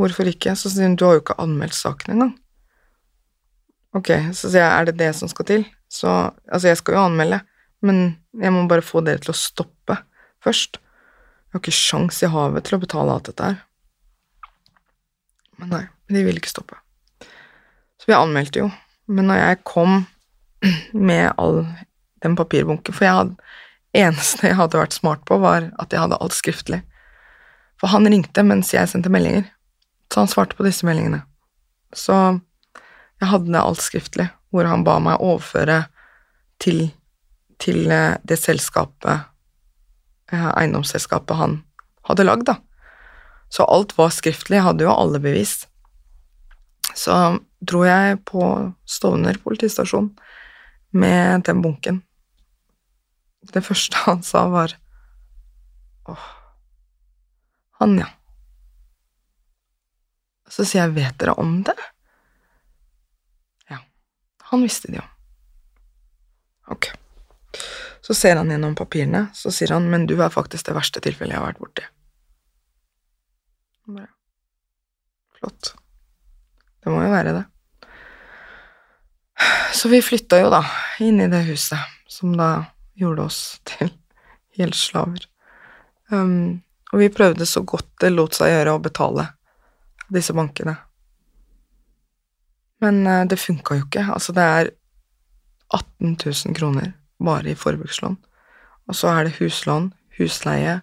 hvorfor 0.00 0.32
ikke? 0.32 0.56
Så 0.58 0.72
sier 0.72 0.88
hun, 0.88 0.96
du 0.98 1.04
har 1.06 1.18
jo 1.18 1.22
ikke 1.22 1.38
anmeldt 1.42 1.76
saken 1.76 2.16
engang. 2.16 2.34
Ok, 3.96 4.10
så 4.36 4.48
sier 4.48 4.64
jeg, 4.64 4.72
er 4.72 4.88
det 4.88 4.96
det 5.00 5.12
som 5.16 5.30
skal 5.30 5.48
til? 5.48 5.68
Så, 5.92 6.08
altså, 6.48 6.70
jeg 6.70 6.80
skal 6.80 6.96
jo 6.96 7.04
anmelde, 7.04 7.42
men 7.84 8.02
jeg 8.40 8.52
må 8.52 8.64
bare 8.68 8.84
få 8.84 9.04
dere 9.04 9.22
til 9.22 9.32
å 9.32 9.38
stoppe 9.38 10.00
først. 10.44 10.80
Jeg 11.56 11.62
har 11.62 11.70
ikke 11.70 11.72
sjans 11.72 12.18
i 12.20 12.28
havet 12.28 12.66
til 12.68 12.76
å 12.76 12.78
betale 12.82 13.12
alt 13.16 13.28
dette 13.30 13.46
her. 13.48 13.54
Men 15.56 15.70
nei, 15.72 15.84
de 16.12 16.24
vil 16.26 16.36
ikke 16.36 16.50
stoppe. 16.50 16.76
Så 17.96 18.10
vi 18.10 18.12
anmeldte 18.12 18.60
jo, 18.60 18.66
men 19.08 19.30
når 19.30 19.38
jeg 19.40 19.62
kom 19.64 19.94
med 21.08 21.30
all 21.40 21.62
den 22.20 22.34
papirbunken 22.36 22.92
For 22.92 23.06
jeg 23.06 23.16
hadde, 23.16 23.48
eneste 23.96 24.50
jeg 24.50 24.58
hadde 24.58 24.82
vært 24.82 24.98
smart 24.98 25.22
på, 25.24 25.38
var 25.40 25.70
at 25.80 25.96
jeg 25.96 26.02
hadde 26.02 26.18
alt 26.20 26.36
skriftlig. 26.36 26.82
For 27.80 27.88
han 27.88 28.04
ringte 28.12 28.44
mens 28.44 28.74
jeg 28.74 28.92
sendte 28.92 29.08
meldinger, 29.12 29.48
så 30.12 30.26
han 30.26 30.32
svarte 30.34 30.58
på 30.60 30.66
disse 30.66 30.84
meldingene. 30.84 31.22
Så 31.96 32.18
jeg 33.16 33.30
hadde 33.30 33.62
alt 33.62 33.80
skriftlig, 33.80 34.28
hvor 34.52 34.68
han 34.68 34.84
ba 34.84 34.98
meg 35.00 35.24
overføre 35.24 35.86
til, 36.60 36.90
til 37.56 37.88
eh, 37.88 38.20
det 38.28 38.36
selskapet, 38.44 39.32
eiendomsselskapet 40.32 41.36
han 41.38 41.60
hadde 42.08 42.26
lagd, 42.26 42.46
da. 42.48 42.56
Så 43.48 43.64
alt 43.64 43.94
var 43.98 44.14
skriftlig, 44.14 44.58
jeg 44.58 44.66
hadde 44.66 44.86
jo 44.86 44.94
alle 44.94 45.20
bevis. 45.22 45.66
Så 46.96 47.14
dro 47.60 47.84
jeg 47.86 48.18
på 48.26 48.42
Stovner 48.88 49.38
politistasjon 49.42 50.10
med 50.96 51.46
den 51.46 51.62
bunken. 51.62 52.02
Det 53.52 53.62
første 53.62 54.02
han 54.06 54.24
sa, 54.26 54.46
var 54.50 54.74
åh, 56.10 56.28
han, 57.78 57.98
ja. 58.00 58.08
Så 60.50 60.64
sier 60.64 60.86
jeg, 60.86 60.96
vet 60.96 61.18
dere 61.20 61.34
om 61.38 61.60
det? 61.66 61.76
Ja, 63.70 63.82
han 64.50 64.64
visste 64.64 64.90
det 64.90 65.02
jo. 65.02 65.06
Ok. 66.72 66.90
Så 68.06 68.14
ser 68.14 68.36
han 68.38 68.50
gjennom 68.50 68.76
papirene, 68.78 69.24
så 69.34 69.50
sier 69.50 69.72
han, 69.74 69.88
men 69.90 70.04
du 70.06 70.14
er 70.22 70.30
faktisk 70.30 70.68
det 70.68 70.76
verste 70.76 71.00
tilfellet 71.02 71.34
jeg 71.34 71.42
har 71.42 71.48
vært 71.48 71.62
borti. 71.64 71.86
Flott. 75.40 75.72
Det 76.84 76.92
må 76.92 77.00
jo 77.02 77.08
være 77.10 77.32
det. 77.34 77.42
Så 79.74 79.90
vi 79.90 79.98
flytta 80.06 80.38
jo 80.38 80.52
da 80.54 80.60
inn 81.02 81.18
i 81.20 81.26
det 81.32 81.40
huset, 81.48 81.82
som 82.06 82.36
da 82.38 82.50
gjorde 82.94 83.24
oss 83.26 83.40
til 83.72 83.90
gjeldsslaver. 84.54 85.26
Um, 86.14 86.62
og 86.92 87.02
vi 87.02 87.08
prøvde 87.10 87.48
så 87.50 87.64
godt 87.66 87.88
det 88.04 88.12
lot 88.14 88.38
seg 88.38 88.52
gjøre 88.52 88.76
å 88.76 88.82
betale 88.84 89.24
disse 90.14 90.36
bankene. 90.36 90.76
Men 92.86 93.02
uh, 93.02 93.24
det 93.26 93.40
funka 93.42 93.80
jo 93.80 93.88
ikke. 93.88 94.06
Altså, 94.14 94.30
det 94.36 94.46
er 94.46 94.70
18 95.74 96.14
000 96.22 96.54
kroner 96.54 96.94
bare 97.22 97.52
i 97.52 97.58
forbrukslån. 97.58 98.18
Og 98.86 98.94
så 98.96 99.10
er 99.12 99.26
det 99.26 99.38
huslån, 99.40 99.90
husleie, 100.18 100.80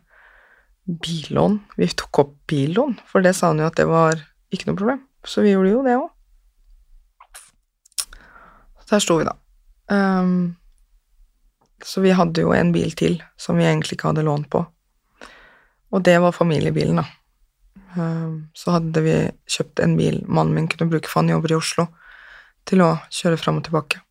billån. 0.85 1.61
Vi 1.79 1.87
tok 1.95 2.19
opp 2.23 2.33
billån, 2.49 2.97
for 3.07 3.23
det 3.23 3.35
sa 3.37 3.51
han 3.51 3.61
jo 3.61 3.69
at 3.69 3.79
det 3.79 3.87
var 3.89 4.19
ikke 4.53 4.69
noe 4.69 4.79
problem. 4.79 5.05
Så 5.23 5.45
vi 5.45 5.53
gjorde 5.53 5.71
jo 5.71 5.85
det 5.85 5.95
òg. 6.01 6.09
Der 8.93 9.01
sto 9.01 9.15
vi, 9.17 9.25
da. 9.25 9.33
Um, 9.89 10.53
så 11.83 12.03
vi 12.03 12.11
hadde 12.13 12.43
jo 12.43 12.51
en 12.53 12.69
bil 12.75 12.91
til 12.93 13.15
som 13.41 13.57
vi 13.57 13.65
egentlig 13.65 13.97
ikke 13.97 14.11
hadde 14.11 14.25
lånt 14.27 14.51
på. 14.53 14.61
Og 15.93 16.03
det 16.05 16.19
var 16.21 16.35
familiebilen, 16.35 17.01
da. 17.01 17.07
Um, 17.97 18.35
så 18.53 18.75
hadde 18.77 19.01
vi 19.05 19.15
kjøpt 19.49 19.81
en 19.81 19.95
bil 19.97 20.21
mannen 20.27 20.53
min 20.53 20.69
kunne 20.69 20.91
bruke, 20.91 21.09
for 21.09 21.23
han 21.23 21.33
jobber 21.33 21.55
i 21.55 21.57
Oslo, 21.57 21.87
til 22.69 22.83
å 22.85 22.91
kjøre 23.09 23.39
fram 23.41 23.59
og 23.63 23.65
tilbake. 23.65 24.03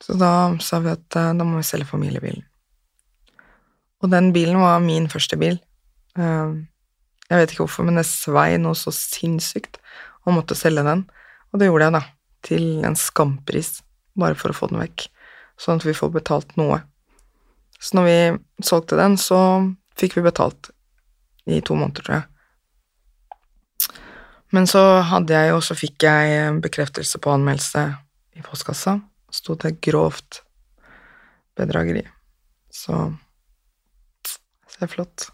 Så 0.00 0.16
da 0.20 0.32
sa 0.64 0.80
vi 0.80 0.92
at 0.92 1.16
eh, 1.18 1.32
da 1.36 1.46
må 1.46 1.60
vi 1.60 1.66
selge 1.66 1.88
familiebilen. 1.90 2.44
Og 4.00 4.12
den 4.12 4.30
bilen 4.32 4.60
var 4.62 4.80
min 4.84 5.10
første 5.12 5.36
bil. 5.40 5.58
Eh, 6.16 6.54
jeg 7.30 7.38
vet 7.38 7.52
ikke 7.52 7.66
hvorfor, 7.66 7.86
men 7.86 8.00
det 8.00 8.08
svei 8.08 8.54
noe 8.58 8.78
så 8.78 8.92
sinnssykt 8.94 9.78
og 10.24 10.34
måtte 10.38 10.58
selge 10.58 10.84
den. 10.86 11.04
Og 11.52 11.60
det 11.60 11.68
gjorde 11.68 11.88
jeg, 11.88 11.96
da, 11.98 12.02
til 12.46 12.66
en 12.86 12.96
skampris, 12.98 13.80
bare 14.18 14.38
for 14.38 14.52
å 14.52 14.56
få 14.56 14.70
den 14.70 14.80
vekk, 14.80 15.06
sånn 15.60 15.80
at 15.80 15.86
vi 15.86 15.96
får 15.96 16.12
betalt 16.16 16.56
noe. 16.60 16.80
Så 17.80 17.96
når 17.96 18.08
vi 18.08 18.18
solgte 18.66 18.98
den, 18.98 19.16
så 19.20 19.38
fikk 20.00 20.18
vi 20.18 20.26
betalt 20.26 20.72
i 21.48 21.60
to 21.64 21.76
måneder, 21.78 22.04
tror 22.04 22.18
jeg. 22.18 22.26
Men 24.50 24.66
så 24.66 24.82
hadde 25.06 25.36
jeg 25.36 25.52
jo, 25.52 25.60
så 25.62 25.76
fikk 25.78 26.04
jeg 26.08 26.56
bekreftelse 26.64 27.20
på 27.22 27.32
anmeldelse 27.32 27.84
i 28.36 28.42
postkassa. 28.44 28.98
Sto 29.30 29.56
til 29.58 29.76
grovt 29.82 30.42
bedrageri. 31.58 32.04
Så 32.70 33.12
Så 34.24 34.78
det 34.78 34.86
er 34.86 34.94
flott. 34.94 35.30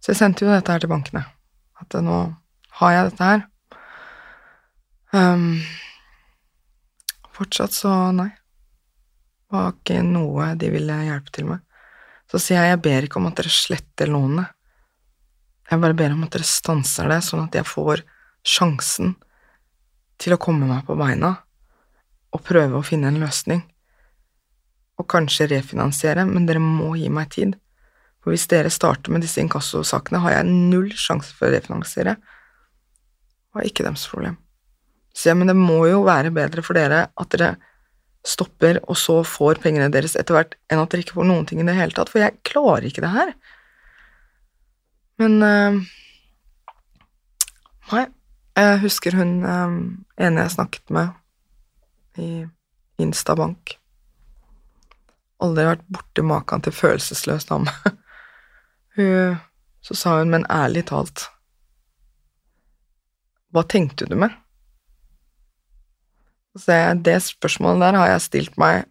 Så 0.00 0.12
jeg 0.12 0.18
sendte 0.18 0.44
jo 0.44 0.52
dette 0.52 0.72
her 0.72 0.82
til 0.82 0.90
bankene. 0.90 1.22
At 1.80 1.94
nå 2.02 2.16
har 2.80 2.92
jeg 2.92 3.10
dette 3.10 3.28
her. 3.30 3.44
Um, 5.14 5.62
fortsatt 7.32 7.72
så 7.72 7.92
nei. 8.12 8.28
Det 9.46 9.54
var 9.54 9.72
ikke 9.72 10.02
noe 10.02 10.50
de 10.58 10.70
ville 10.74 10.98
hjelpe 11.06 11.32
til 11.32 11.48
med. 11.52 11.62
Så 12.26 12.40
sier 12.42 12.64
jeg 12.64 12.74
jeg 12.74 12.82
ber 12.84 13.06
ikke 13.06 13.20
om 13.20 13.28
at 13.30 13.38
dere 13.38 13.54
sletter 13.54 14.10
lånet. 14.10 14.50
Jeg 15.70 15.82
bare 15.82 15.98
ber 15.98 16.14
om 16.14 16.26
at 16.26 16.34
dere 16.34 16.46
stanser 16.46 17.08
det, 17.10 17.22
sånn 17.26 17.46
at 17.46 17.54
jeg 17.58 17.66
får 17.66 18.02
sjansen 18.46 19.14
til 20.20 20.34
å 20.34 20.40
komme 20.42 20.68
meg 20.68 20.84
på 20.86 20.96
beina 20.98 21.32
og 22.36 22.44
prøve 22.44 22.78
å 22.78 22.84
finne 22.84 23.10
en 23.10 23.20
løsning. 23.22 23.62
Og 25.00 25.08
kanskje 25.12 25.48
refinansiere, 25.52 26.24
men 26.28 26.48
dere 26.48 26.62
må 26.62 26.94
gi 27.00 27.08
meg 27.12 27.32
tid. 27.34 27.56
For 28.24 28.34
hvis 28.34 28.48
dere 28.50 28.72
starter 28.72 29.12
med 29.14 29.24
disse 29.24 29.40
inkassosakene, 29.42 30.22
har 30.24 30.38
jeg 30.38 30.50
null 30.72 30.90
sjanse 30.98 31.32
for 31.36 31.48
å 31.48 31.54
refinansiere. 31.54 32.16
Det 32.16 33.58
var 33.58 33.68
ikke 33.68 33.86
deres 33.86 34.06
problem. 34.10 34.38
Så 35.16 35.30
ja, 35.30 35.36
men 35.38 35.48
det 35.48 35.56
må 35.56 35.80
jo 35.88 36.02
være 36.04 36.32
bedre 36.34 36.64
for 36.64 36.76
dere 36.76 37.06
at 37.08 37.32
dere 37.32 37.54
stopper, 38.26 38.80
og 38.90 38.98
så 38.98 39.20
får 39.24 39.60
pengene 39.62 39.92
deres 39.94 40.16
etter 40.18 40.36
hvert, 40.36 40.56
enn 40.68 40.82
at 40.82 40.90
dere 40.90 41.04
ikke 41.04 41.16
får 41.20 41.28
noen 41.28 41.46
ting 41.48 41.62
i 41.62 41.68
det 41.68 41.76
hele 41.78 41.94
tatt, 41.94 42.10
for 42.10 42.20
jeg 42.20 42.40
klarer 42.48 42.88
ikke 42.88 43.04
det 43.04 43.12
her. 43.14 43.30
Men 45.22 45.38
uh, 45.40 45.78
Nei, 47.86 48.02
jeg 48.58 48.80
husker 48.82 49.14
hun 49.14 49.38
um, 49.46 49.78
ene 50.18 50.42
jeg 50.42 50.56
snakket 50.56 50.90
med 50.90 51.14
i 52.22 52.46
Instabank. 53.02 53.76
Aldri 55.42 55.66
vært 55.68 55.86
borti 55.92 56.24
maken 56.24 56.64
til 56.64 56.74
følelsesløs 56.74 57.48
dame. 57.50 57.72
så 59.86 59.94
sa 59.94 60.18
hun, 60.18 60.32
men 60.32 60.46
ærlig 60.50 60.86
talt, 60.88 61.28
hva 63.52 63.62
tenkte 63.64 64.08
du 64.08 64.16
med? 64.20 64.32
Så 66.56 66.76
det 67.04 67.20
spørsmålet 67.24 67.84
der 67.84 67.98
har 68.00 68.10
jeg 68.14 68.24
stilt 68.24 68.58
meg 68.60 68.86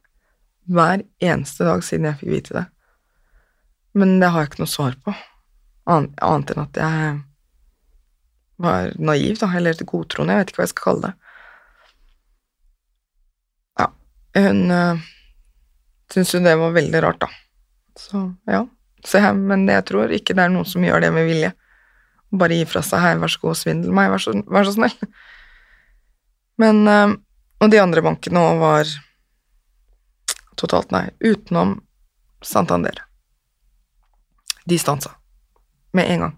hver 0.66 1.04
eneste 1.22 1.66
dag 1.66 1.84
siden 1.86 2.08
jeg 2.10 2.20
fikk 2.22 2.32
vite 2.32 2.56
det. 2.58 2.66
Men 3.96 4.20
det 4.22 4.30
har 4.34 4.44
jeg 4.44 4.52
ikke 4.52 4.64
noe 4.64 4.72
svar 4.72 4.98
på, 5.06 5.14
annet 5.88 6.52
enn 6.54 6.64
at 6.66 6.80
jeg 6.82 7.12
var 8.62 8.96
naiv, 9.00 9.38
da, 9.40 9.50
eller 9.58 9.86
godtroende, 9.88 10.36
jeg 10.36 10.42
vet 10.42 10.52
ikke 10.52 10.62
hva 10.62 10.66
jeg 10.66 10.74
skal 10.74 10.86
kalle 10.88 11.06
det. 11.06 11.14
Ja, 13.80 13.88
hun 14.36 14.72
uh, 14.72 15.04
syntes 16.12 16.34
jo 16.36 16.42
det 16.44 16.56
var 16.60 16.76
veldig 16.76 17.04
rart, 17.06 17.22
da. 17.24 17.30
Så 18.00 18.22
ja, 18.52 18.66
så 19.06 19.22
jeg, 19.24 19.38
men 19.40 19.68
jeg 19.72 19.86
tror 19.88 20.12
ikke 20.12 20.36
det 20.36 20.46
er 20.46 20.52
noen 20.52 20.68
som 20.68 20.84
gjør 20.84 21.06
det 21.06 21.14
med 21.16 21.30
vilje. 21.30 21.54
Bare 22.36 22.58
gi 22.58 22.66
fra 22.68 22.82
seg 22.84 23.00
'hei, 23.00 23.16
vær 23.22 23.32
så 23.32 23.42
god, 23.46 23.60
svindel 23.60 23.96
meg, 23.96 24.10
vær 24.12 24.24
så, 24.24 24.34
vær 24.52 24.68
så 24.68 24.76
snill'. 24.76 25.12
Men 26.62 26.84
uh, 26.88 27.16
og 27.64 27.72
de 27.72 27.80
andre 27.80 28.04
bankene 28.04 28.42
òg 28.44 28.60
var 28.62 28.90
totalt 30.60 30.92
nei, 30.94 31.08
utenom 31.24 31.80
Santander. 32.46 33.00
De 34.66 34.78
stansa 34.80 35.16
med 35.96 36.12
en 36.12 36.26
gang. 36.26 36.36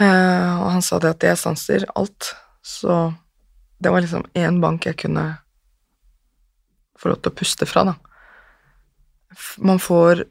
Uh, 0.00 0.64
og 0.64 0.68
han 0.74 0.82
sa 0.82 0.98
det 0.98 1.12
at 1.14 1.26
jeg 1.28 1.38
stanser 1.38 1.86
alt, 1.94 2.32
så 2.64 3.12
det 3.78 3.92
var 3.92 4.02
liksom 4.02 4.24
én 4.34 4.58
bank 4.62 4.88
jeg 4.88 4.98
kunne 5.04 5.26
få 6.98 7.10
lov 7.10 7.22
til 7.22 7.32
å 7.32 7.38
puste 7.38 7.68
fra, 7.68 7.84
da. 7.88 7.94
Man 9.58 9.80
får 9.82 10.24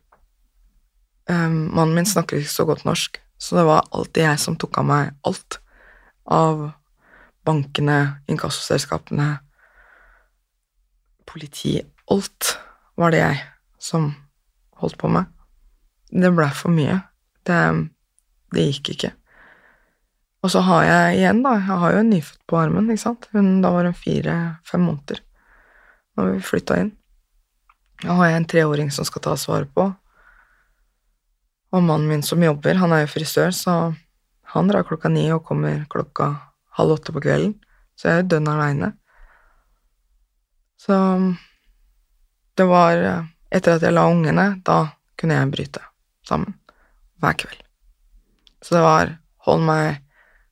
um, 1.30 1.58
Mannen 1.76 1.96
min 1.98 2.08
snakker 2.08 2.40
ikke 2.40 2.54
så 2.54 2.66
godt 2.68 2.86
norsk, 2.88 3.20
så 3.38 3.60
det 3.60 3.66
var 3.68 3.90
alltid 3.92 4.24
jeg 4.24 4.42
som 4.44 4.58
tok 4.60 4.80
av 4.80 4.88
meg 4.88 5.12
alt 5.28 5.60
av 6.32 6.70
bankene, 7.44 8.24
inkassoselskapene, 8.32 9.34
politi 11.28 11.82
Alt 12.12 12.58
var 13.00 13.14
det 13.14 13.20
jeg 13.22 13.38
som 13.80 14.10
holdt 14.80 14.98
på 15.00 15.08
med. 15.12 15.30
Det 16.12 16.32
blei 16.36 16.50
for 16.52 16.76
mye. 16.76 16.98
Det, 17.48 17.60
det, 18.54 18.66
gikk 18.68 18.92
ikke. 18.94 19.12
Og 20.44 20.52
så 20.52 20.62
har 20.68 20.84
jeg 20.84 21.22
igjen, 21.22 21.40
da, 21.46 21.56
jeg 21.62 21.80
har 21.80 21.96
jo 21.96 22.02
en 22.04 22.12
nyfødt 22.12 22.42
på 22.52 22.60
armen, 22.60 22.92
ikke 22.92 23.06
sant. 23.06 23.30
Hun, 23.32 23.62
da 23.64 23.72
var 23.72 23.88
hun 23.88 23.96
fire-fem 23.96 24.84
måneder 24.84 25.24
da 26.16 26.28
vi 26.30 26.42
flytta 26.42 26.80
inn. 26.80 26.92
Da 28.04 28.18
har 28.18 28.30
jeg 28.30 28.40
en 28.42 28.50
treåring 28.50 28.90
som 28.92 29.06
skal 29.08 29.24
ta 29.24 29.36
svaret 29.40 29.72
på. 29.74 29.88
Og 31.74 31.84
mannen 31.84 32.10
min 32.10 32.24
som 32.26 32.44
jobber, 32.44 32.78
han 32.78 32.94
er 32.94 33.06
jo 33.06 33.14
frisør, 33.16 33.54
så 33.56 33.76
han 34.54 34.70
drar 34.70 34.86
klokka 34.86 35.10
ni 35.10 35.26
og 35.34 35.46
kommer 35.48 35.86
klokka 35.90 36.36
halv 36.78 36.98
åtte 36.98 37.16
på 37.16 37.24
kvelden. 37.24 37.56
Så 37.98 38.10
jeg 38.10 38.18
er 38.18 38.24
jo 38.24 38.32
dønn 38.36 38.50
aleine. 38.52 38.92
Så 40.78 40.96
det 42.58 42.68
var 42.70 43.30
Etter 43.54 43.76
at 43.76 43.84
jeg 43.86 43.94
la 43.94 44.08
ungene, 44.10 44.48
da 44.66 44.96
kunne 45.14 45.36
jeg 45.38 45.50
bryte 45.54 45.82
sammen 46.26 46.56
hver 47.22 47.36
kveld. 47.38 47.60
Så 48.66 48.74
det 48.74 48.82
var 48.82 49.12
hold 49.46 49.62
meg 49.68 50.00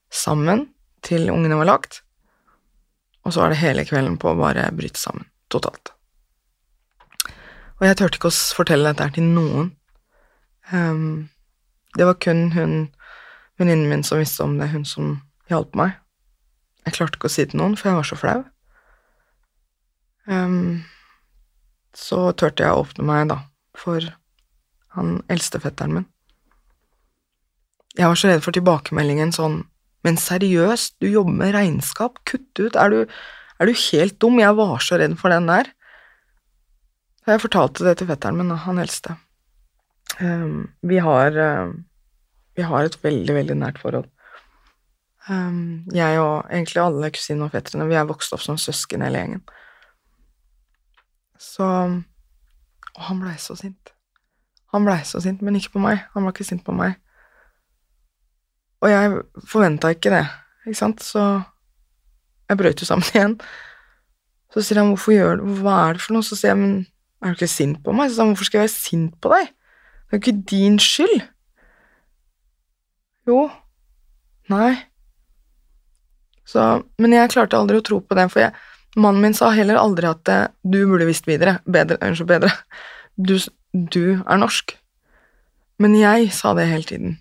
sammen 0.06 0.68
til 1.02 1.26
ungene 1.34 1.58
var 1.58 1.66
lagt, 1.66 2.04
og 3.26 3.34
så 3.34 3.42
var 3.42 3.50
det 3.50 3.58
hele 3.58 3.82
kvelden 3.88 4.20
på 4.22 4.30
å 4.30 4.38
bare 4.38 4.68
bryte 4.78 5.02
sammen 5.02 5.26
totalt. 5.52 5.92
Og 7.80 7.88
jeg 7.88 7.98
turte 7.98 8.18
ikke 8.18 8.30
å 8.30 8.40
fortelle 8.56 8.92
dette 8.92 9.16
til 9.16 9.26
noen. 9.26 9.72
Um, 10.70 11.28
det 11.98 12.06
var 12.08 12.18
kun 12.22 12.52
hun 12.54 12.76
venninnen 13.60 13.90
min 13.90 14.04
som 14.06 14.20
visste 14.22 14.44
om 14.44 14.56
det, 14.60 14.70
hun 14.72 14.86
som 14.88 15.16
hjalp 15.50 15.74
meg. 15.78 15.96
Jeg 16.86 16.96
klarte 16.96 17.18
ikke 17.18 17.30
å 17.30 17.32
si 17.32 17.44
det 17.44 17.52
til 17.52 17.62
noen, 17.62 17.76
for 17.78 17.90
jeg 17.90 17.98
var 17.98 18.08
så 18.08 18.18
flau. 18.18 18.38
Um, 20.30 20.82
så 21.94 22.30
turte 22.38 22.64
jeg 22.64 22.72
å 22.72 22.84
åpne 22.84 23.06
meg, 23.06 23.28
da, 23.32 23.42
for 23.78 24.06
han 24.96 25.20
eldstefetteren 25.32 25.98
min. 25.98 26.08
Jeg 27.98 28.08
var 28.08 28.16
så 28.16 28.30
redd 28.30 28.44
for 28.44 28.56
tilbakemeldingen 28.56 29.34
sånn 29.36 29.64
Men 30.02 30.16
seriøst, 30.18 30.96
du 30.98 31.06
jobber 31.06 31.34
med 31.38 31.52
regnskap, 31.54 32.16
kutt 32.26 32.58
ut, 32.58 32.74
er 32.74 32.90
du, 32.90 33.12
er 33.62 33.70
du 33.70 33.84
helt 33.90 34.18
dum? 34.20 34.40
Jeg 34.40 34.56
var 34.58 34.82
så 34.82 34.98
redd 35.00 35.14
for 35.20 35.32
den 35.32 35.48
der. 35.50 35.70
Så 37.22 37.34
jeg 37.34 37.42
fortalte 37.44 37.86
det 37.86 37.98
til 38.00 38.08
fetteren 38.10 38.38
min, 38.38 38.50
han 38.64 38.82
eldste. 38.82 39.16
Um, 40.20 40.72
vi 40.82 40.98
har 41.00 41.38
um, 41.38 41.84
Vi 42.56 42.62
har 42.68 42.84
et 42.84 42.98
veldig, 43.04 43.34
veldig 43.34 43.54
nært 43.56 43.78
forhold. 43.80 44.08
Um, 45.30 45.86
jeg 45.94 46.18
og 46.20 46.50
egentlig 46.50 46.82
alle 46.82 47.10
kusiner 47.14 47.46
og 47.46 47.54
fetterne, 47.54 47.86
vi 47.88 47.96
er 47.96 48.08
vokst 48.08 48.34
opp 48.34 48.42
som 48.42 48.58
søsken 48.58 49.04
hele 49.06 49.22
gjengen. 49.22 49.44
Så 51.38 51.64
Og 52.92 53.02
han 53.06 53.22
blei 53.22 53.38
så 53.40 53.56
sint. 53.56 53.94
Han 54.74 54.84
blei 54.84 54.98
så 55.04 55.20
sint, 55.22 55.40
men 55.40 55.56
ikke 55.56 55.78
på 55.78 55.84
meg. 55.84 56.02
Han 56.12 56.26
var 56.26 56.34
ikke 56.34 56.44
sint 56.44 56.64
på 56.64 56.74
meg. 56.76 56.98
Og 58.82 58.90
jeg 58.90 59.22
forventa 59.46 59.92
ikke 59.94 60.10
det, 60.10 60.26
ikke 60.66 60.78
sant, 60.78 61.02
så 61.06 61.22
jeg 62.52 62.60
brøt 62.60 62.82
jo 62.82 62.88
sammen 62.88 63.08
igjen. 63.14 63.36
Så 64.52 64.62
sier 64.62 64.82
han 64.82 64.92
'hvorfor 64.92 65.16
gjør 65.16 65.40
du 65.40 65.44
Hva 65.62 65.76
er 65.88 65.92
det 65.96 66.02
for 66.04 66.14
noe?' 66.14 66.26
Så 66.26 66.36
sier 66.36 66.52
jeg 66.52 66.60
'men 66.60 66.86
er 67.22 67.32
du 67.32 67.36
ikke 67.40 67.48
sint 67.48 67.82
på 67.82 67.92
meg?' 67.96 68.10
Så 68.10 68.16
sier 68.16 68.24
han 68.24 68.34
'hvorfor 68.34 68.48
skal 68.48 68.60
jeg 68.60 68.68
være 68.68 68.80
sint 68.80 69.20
på 69.20 69.32
deg? 69.32 69.46
Det 69.48 70.12
er 70.12 70.18
jo 70.18 70.22
ikke 70.22 70.44
din 70.50 70.78
skyld'. 70.78 71.28
Jo. 73.26 73.50
Nei. 74.50 74.84
Så 76.44 76.84
Men 76.98 77.12
jeg 77.12 77.30
klarte 77.30 77.56
aldri 77.56 77.78
å 77.78 77.86
tro 77.86 78.00
på 78.00 78.14
det, 78.14 78.30
for 78.30 78.40
jeg 78.40 78.52
Mannen 78.96 79.22
min 79.22 79.34
sa 79.34 79.48
heller 79.56 79.80
aldri 79.80 80.04
at 80.04 80.28
eh, 80.28 80.48
du 80.68 80.82
burde 80.84 81.06
visst 81.08 81.24
videre, 81.24 81.60
bedre, 81.64 81.96
unnskyld, 82.04 82.28
bedre, 82.28 82.50
du, 83.16 83.38
du 83.72 84.20
er 84.20 84.36
norsk. 84.36 84.74
Men 85.80 85.94
jeg 85.96 86.28
sa 86.36 86.52
det 86.52 86.66
hele 86.68 86.84
tiden. 86.84 87.14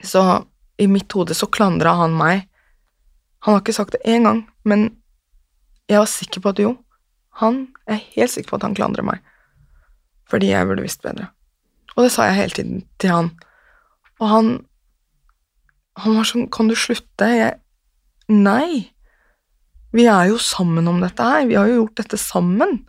Så 0.00 0.46
i 0.80 0.86
mitt 0.88 1.12
hode 1.12 1.36
så 1.36 1.48
klandra 1.52 1.92
han 2.00 2.16
meg. 2.16 2.46
Han 3.44 3.54
har 3.54 3.62
ikke 3.62 3.76
sagt 3.76 3.94
det 3.94 4.04
én 4.08 4.26
gang, 4.26 4.44
men 4.64 4.88
jeg 5.88 6.00
var 6.02 6.10
sikker 6.10 6.42
på 6.42 6.54
at 6.54 6.62
jo, 6.62 6.76
han 7.40 7.66
er 7.86 8.00
helt 8.16 8.32
sikker 8.32 8.50
på 8.50 8.58
at 8.60 8.66
han 8.66 8.74
klandrer 8.74 9.06
meg. 9.06 9.20
Fordi 10.30 10.50
jeg 10.50 10.66
burde 10.66 10.82
visst 10.82 11.04
bedre. 11.04 11.28
Og 11.94 12.04
det 12.04 12.12
sa 12.12 12.26
jeg 12.26 12.40
hele 12.40 12.56
tiden 12.56 12.82
til 12.98 13.10
han. 13.12 13.30
Og 14.20 14.28
han 14.28 14.48
Han 15.96 16.16
var 16.18 16.26
sånn 16.28 16.50
Kan 16.52 16.68
du 16.68 16.74
slutte? 16.76 17.24
Jeg 17.24 17.54
Nei. 18.28 18.92
Vi 19.92 20.04
er 20.04 20.26
jo 20.28 20.36
sammen 20.36 20.88
om 20.88 21.00
dette 21.00 21.22
her. 21.22 21.46
Vi 21.46 21.54
har 21.54 21.66
jo 21.70 21.78
gjort 21.80 21.96
dette 22.02 22.18
sammen. 22.20 22.82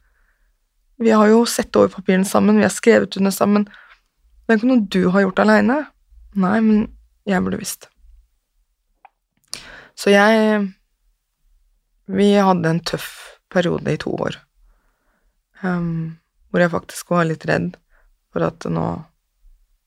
Vi 0.98 1.14
har 1.14 1.30
jo 1.30 1.46
sett 1.46 1.76
over 1.78 1.88
papirene 1.94 2.26
sammen, 2.26 2.58
vi 2.58 2.66
har 2.66 2.74
skrevet 2.74 3.18
under 3.18 3.32
sammen. 3.32 3.68
Det 3.68 4.54
er 4.54 4.58
ikke 4.58 4.70
noe 4.72 4.88
du 4.90 5.10
har 5.14 5.22
gjort 5.28 5.40
aleine. 5.44 5.78
Nei, 6.34 6.58
men 6.66 6.88
jeg 7.30 7.44
burde 7.46 7.60
visst. 7.62 7.88
Så 9.98 10.14
jeg 10.14 10.68
Vi 12.08 12.28
hadde 12.40 12.70
en 12.70 12.80
tøff 12.80 13.10
periode 13.52 13.92
i 13.92 14.00
to 14.00 14.14
år, 14.16 14.38
um, 15.60 16.16
hvor 16.48 16.64
jeg 16.64 16.72
faktisk 16.72 17.10
var 17.12 17.28
litt 17.28 17.44
redd 17.50 17.74
for 18.32 18.46
at 18.48 18.64
nå 18.72 18.86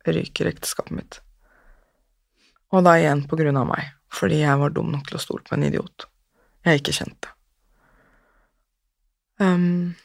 ryker 0.04 0.50
ekteskapet 0.50 0.92
mitt. 0.98 1.20
Og 2.76 2.84
da 2.84 2.98
igjen 3.00 3.24
på 3.28 3.40
grunn 3.40 3.56
av 3.56 3.70
meg, 3.72 3.88
fordi 4.12 4.42
jeg 4.42 4.60
var 4.60 4.76
dum 4.76 4.92
nok 4.92 5.08
til 5.08 5.16
å 5.16 5.22
stole 5.24 5.48
på 5.48 5.56
en 5.56 5.64
idiot 5.70 6.10
jeg 6.66 6.80
ikke 6.80 6.96
kjente. 6.96 7.32
Um, 9.40 9.96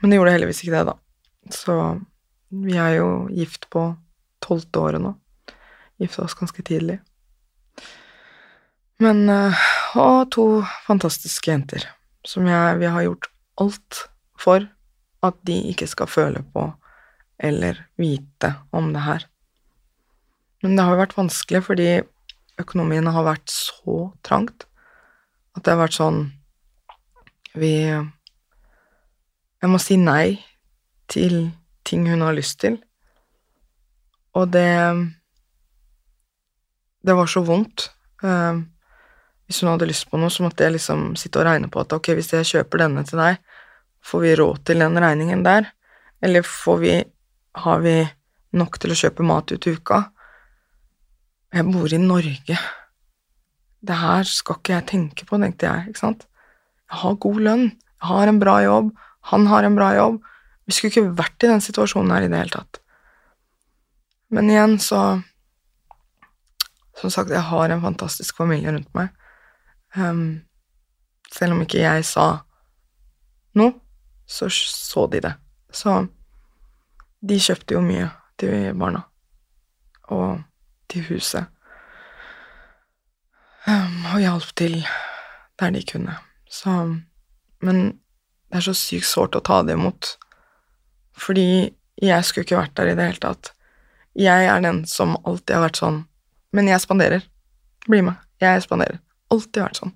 men 0.00 0.10
det 0.10 0.18
gjorde 0.18 0.34
heldigvis 0.34 0.62
ikke 0.64 0.76
det, 0.76 0.92
da. 0.92 0.96
Så 1.54 1.76
vi 2.52 2.76
er 2.76 2.98
jo 2.98 3.08
gift 3.32 3.68
på 3.72 3.86
tolvte 4.44 4.82
året 4.84 5.02
nå. 5.02 5.14
Gifta 5.98 6.26
oss 6.26 6.36
ganske 6.38 6.62
tidlig. 6.62 6.98
Men 9.02 9.28
uh, 9.30 9.54
Og 9.98 10.30
to 10.34 10.44
fantastiske 10.86 11.50
jenter 11.50 11.86
som 12.26 12.46
jeg, 12.50 12.78
vi 12.80 12.88
har 12.90 13.04
gjort 13.06 13.28
alt 13.62 14.00
for 14.38 14.66
at 15.24 15.36
de 15.46 15.54
ikke 15.70 15.86
skal 15.88 16.10
føle 16.10 16.42
på 16.52 16.66
eller 17.38 17.78
vite 17.96 18.50
om 18.74 18.90
det 18.92 19.04
her. 19.06 19.24
Men 20.62 20.74
det 20.74 20.84
har 20.84 20.92
jo 20.92 21.00
vært 21.00 21.16
vanskelig 21.16 21.62
fordi 21.68 21.88
økonomien 22.58 23.06
har 23.14 23.26
vært 23.26 23.48
så 23.54 24.10
trangt 24.26 24.66
at 25.54 25.62
det 25.62 25.72
har 25.72 25.80
vært 25.80 25.98
sånn 25.98 26.20
Vi 27.58 27.88
Jeg 29.58 29.70
må 29.72 29.78
si 29.82 29.96
nei 29.98 30.38
til 31.10 31.50
ting 31.88 32.04
hun 32.10 32.20
har 32.22 32.36
lyst 32.36 32.60
til, 32.60 32.76
og 34.34 34.52
det 34.52 34.68
Det 37.02 37.14
var 37.16 37.26
så 37.26 37.40
vondt. 37.46 37.88
Uh, 38.22 38.66
hvis 39.48 39.62
hun 39.62 39.70
hadde 39.72 39.88
lyst 39.88 40.10
på 40.10 40.20
noe, 40.20 40.28
så 40.28 40.44
måtte 40.44 40.66
jeg 40.66 40.76
liksom 40.76 41.14
sitte 41.16 41.40
og 41.40 41.48
regne 41.48 41.70
på 41.72 41.80
at 41.80 41.94
ok, 41.96 42.12
hvis 42.18 42.34
jeg 42.36 42.48
kjøper 42.50 42.84
denne 42.84 43.04
til 43.08 43.20
deg, 43.20 43.38
får 44.04 44.24
vi 44.24 44.34
råd 44.36 44.60
til 44.68 44.84
den 44.84 45.00
regningen 45.00 45.44
der? 45.46 45.70
Eller 46.22 46.44
får 46.44 46.82
vi 46.84 46.96
Har 47.58 47.80
vi 47.82 48.06
nok 48.54 48.76
til 48.78 48.92
å 48.92 48.96
kjøpe 48.98 49.24
mat 49.26 49.50
ut 49.50 49.66
i 49.66 49.72
uka? 49.74 49.96
Jeg 51.50 51.64
bor 51.72 51.90
i 51.90 51.98
Norge. 51.98 52.58
Det 53.82 53.96
her 53.98 54.28
skal 54.28 54.60
ikke 54.60 54.74
jeg 54.76 54.86
tenke 54.86 55.26
på, 55.26 55.40
tenkte 55.42 55.66
jeg, 55.66 55.88
ikke 55.88 56.02
sant. 56.04 56.26
Jeg 56.86 57.00
har 57.00 57.16
god 57.24 57.40
lønn, 57.48 57.64
jeg 57.72 58.10
har 58.12 58.30
en 58.30 58.38
bra 58.38 58.54
jobb, 58.62 58.92
han 59.32 59.48
har 59.50 59.66
en 59.66 59.78
bra 59.80 59.88
jobb. 59.96 60.20
Vi 60.68 60.76
skulle 60.76 60.92
ikke 60.92 61.16
vært 61.18 61.48
i 61.48 61.50
den 61.50 61.64
situasjonen 61.64 62.14
her 62.14 62.28
i 62.28 62.30
det 62.30 62.44
hele 62.44 62.54
tatt. 62.54 62.80
Men 64.30 64.52
igjen, 64.52 64.78
så 64.78 65.22
Som 66.98 67.12
sagt, 67.14 67.30
jeg 67.30 67.46
har 67.46 67.70
en 67.70 67.82
fantastisk 67.82 68.36
familie 68.36 68.72
rundt 68.74 68.88
meg. 68.90 69.12
Um, 69.96 70.42
selv 71.32 71.54
om 71.56 71.62
ikke 71.64 71.82
jeg 71.82 72.04
sa 72.04 72.28
noe, 73.58 73.74
så 74.28 74.48
så 74.52 75.06
de 75.12 75.22
det. 75.24 75.34
Så 75.72 75.94
de 77.20 77.38
kjøpte 77.40 77.76
jo 77.76 77.84
mye 77.84 78.08
til 78.40 78.74
barna. 78.78 79.04
Og 80.08 80.40
til 80.88 81.04
huset. 81.10 81.48
Um, 83.68 84.04
og 84.14 84.20
hjalp 84.22 84.52
til 84.56 84.78
der 85.60 85.70
de 85.74 85.84
kunne. 85.84 86.16
Så 86.48 87.02
Men 87.60 88.00
det 88.48 88.60
er 88.60 88.60
så 88.60 88.74
sykt 88.74 89.08
sårt 89.08 89.36
å 89.36 89.44
ta 89.44 89.62
det 89.66 89.74
imot. 89.74 90.14
Fordi 91.18 91.74
jeg 91.98 92.24
skulle 92.24 92.46
ikke 92.46 92.60
vært 92.60 92.76
der 92.78 92.92
i 92.92 92.94
det 92.94 93.08
hele 93.08 93.20
tatt. 93.20 93.52
Jeg 94.14 94.46
er 94.46 94.62
den 94.62 94.84
som 94.86 95.16
alltid 95.24 95.56
har 95.56 95.66
vært 95.66 95.80
sånn 95.82 96.04
Men 96.52 96.68
jeg 96.70 96.80
spanderer. 96.80 97.26
Bli 97.84 98.00
med. 98.06 98.16
Jeg 98.40 98.62
spanderer. 98.64 99.02
Alltid 99.32 99.62
vært 99.62 99.80
sånn. 99.80 99.94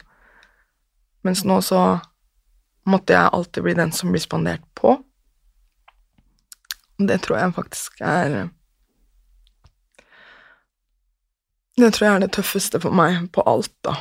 Mens 1.27 1.45
nå 1.47 1.61
så 1.65 1.83
måtte 2.89 3.15
jeg 3.15 3.33
alltid 3.33 3.65
bli 3.67 3.75
den 3.79 3.93
som 3.95 4.13
blir 4.13 4.23
spandert 4.23 4.65
på. 4.79 4.97
Det 7.03 7.19
tror 7.23 7.39
jeg 7.39 7.55
faktisk 7.57 8.03
er 8.05 8.37
Det 11.79 11.89
tror 11.95 12.07
jeg 12.07 12.15
er 12.15 12.23
det 12.27 12.35
tøffeste 12.37 12.79
for 12.83 12.95
meg 12.95 13.31
på 13.33 13.43
alt, 13.49 13.73
da, 13.83 13.95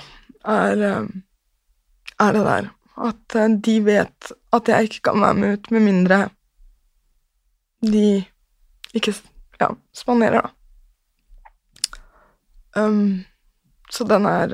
er, 0.44 0.82
er 2.20 2.34
det 2.36 2.42
der. 2.46 2.68
At 3.00 3.38
de 3.64 3.76
vet 3.86 4.32
at 4.52 4.68
jeg 4.68 4.90
ikke 4.90 5.06
kan 5.08 5.24
være 5.24 5.38
med 5.40 5.54
ut 5.56 5.72
med 5.72 5.86
mindre 5.86 6.18
de 7.82 8.26
ikke 8.94 9.14
ja, 9.62 9.72
spanderer, 9.94 10.42
da. 10.42 10.50
Um, 12.76 13.24
så 13.92 14.06
den 14.08 14.26
er 14.26 14.54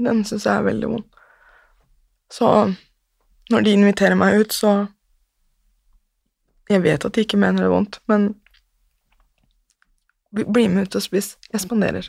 Den 0.00 0.22
syns 0.24 0.46
jeg 0.46 0.56
er 0.56 0.66
veldig 0.66 0.92
vond. 0.94 1.06
Så 2.30 2.48
når 3.50 3.66
de 3.66 3.74
inviterer 3.74 4.18
meg 4.18 4.40
ut, 4.40 4.54
så 4.54 4.86
Jeg 6.70 6.84
vet 6.84 7.02
at 7.02 7.14
de 7.16 7.24
ikke 7.24 7.36
mener 7.36 7.64
det 7.64 7.70
vondt, 7.72 7.96
men 8.06 8.28
bli 10.30 10.68
med 10.70 10.86
ut 10.86 10.94
og 10.94 11.02
spis. 11.02 11.32
Jeg 11.50 11.64
spanderer. 11.64 12.06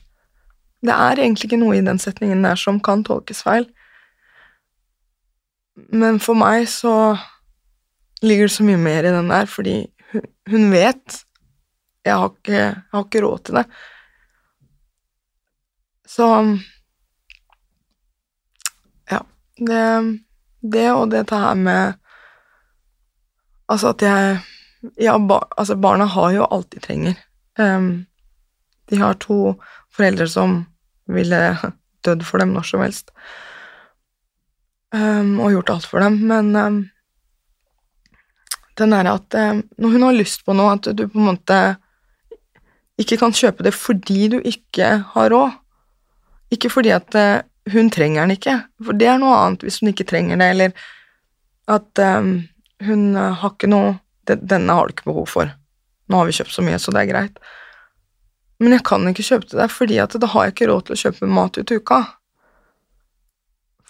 Det 0.85 0.93
er 0.93 1.17
egentlig 1.17 1.47
ikke 1.47 1.57
noe 1.57 1.79
i 1.79 1.81
den 1.81 1.97
setningen 1.97 2.43
der 2.45 2.59
som 2.61 2.77
kan 2.77 3.01
tolkes 3.01 3.41
feil. 3.41 3.65
Men 5.89 6.19
for 6.21 6.37
meg 6.37 6.67
så 6.69 6.93
ligger 8.21 8.45
det 8.45 8.53
så 8.53 8.67
mye 8.67 8.77
mer 8.77 9.07
i 9.07 9.15
den 9.15 9.33
der, 9.33 9.49
fordi 9.49 9.75
hun, 10.51 10.69
vet 10.69 11.23
jeg 12.05 12.17
har, 12.17 12.29
ikke, 12.29 12.53
jeg 12.53 12.75
har 12.93 13.05
ikke 13.05 13.21
råd 13.25 13.43
til 13.45 13.59
det. 13.61 13.65
Så. 16.05 16.27
Det, 19.61 19.87
det 20.61 20.87
og 20.91 21.11
dette 21.13 21.37
her 21.37 21.57
med 21.59 21.97
Altså 23.71 23.93
at 23.93 24.01
jeg 24.03 24.39
Ja, 24.97 25.13
bar, 25.17 25.45
altså 25.61 25.75
barna 25.77 26.07
har 26.09 26.31
jo 26.33 26.47
alt 26.49 26.71
de 26.73 26.79
trenger. 26.81 27.13
Um, 27.59 28.07
de 28.89 28.97
har 28.97 29.19
to 29.21 29.53
foreldre 29.93 30.25
som 30.27 30.55
ville 31.05 31.41
dødd 32.01 32.25
for 32.25 32.41
dem 32.41 32.55
når 32.55 32.65
som 32.65 32.81
helst, 32.81 33.11
um, 34.89 35.37
og 35.37 35.53
gjort 35.53 35.69
alt 35.75 35.85
for 35.85 36.01
dem, 36.01 36.17
men 36.31 36.49
um, 36.57 36.79
den 38.81 38.97
derre 38.97 39.13
at 39.19 39.37
når 39.77 39.93
hun 39.93 40.07
har 40.07 40.17
lyst 40.17 40.41
på 40.47 40.57
noe, 40.57 40.73
at 40.73 40.89
du 40.97 41.05
på 41.05 41.21
en 41.21 41.29
måte 41.29 41.59
ikke 42.97 43.21
kan 43.21 43.37
kjøpe 43.37 43.69
det 43.69 43.75
fordi 43.77 44.31
du 44.33 44.39
ikke 44.41 44.89
har 45.13 45.29
råd, 45.29 45.53
ikke 46.57 46.73
fordi 46.73 46.95
at 46.97 47.21
uh, 47.21 47.45
hun 47.69 47.91
trenger 47.93 48.23
den 48.25 48.35
ikke, 48.37 48.55
for 48.81 48.97
det 48.97 49.07
er 49.11 49.19
noe 49.21 49.37
annet 49.37 49.65
hvis 49.65 49.81
hun 49.81 49.91
ikke 49.91 50.07
trenger 50.09 50.39
det, 50.41 50.47
eller 50.55 50.71
at 51.69 52.01
hun 52.81 53.03
uh, 53.13 53.33
har 53.37 53.53
ikke 53.53 53.69
noe 53.69 53.99
Denne 54.31 54.73
har 54.77 54.87
du 54.87 54.93
ikke 54.93 55.09
behov 55.09 55.25
for. 55.27 55.49
Nå 56.07 56.19
har 56.19 56.27
vi 56.29 56.35
kjøpt 56.37 56.53
så 56.53 56.63
mye, 56.63 56.77
så 56.79 56.93
det 56.93 57.01
er 57.01 57.09
greit. 57.09 57.39
Men 58.61 58.75
jeg 58.75 58.83
kan 58.87 59.07
ikke 59.09 59.25
kjøpe 59.25 59.49
til 59.49 59.59
deg, 59.59 59.71
fordi 59.73 59.97
at 59.99 60.15
da 60.21 60.29
har 60.29 60.45
jeg 60.45 60.53
ikke 60.53 60.67
råd 60.69 60.85
til 60.87 60.95
å 60.95 60.99
kjøpe 61.01 61.29
mat 61.33 61.57
ut 61.57 61.73
uka. 61.73 61.97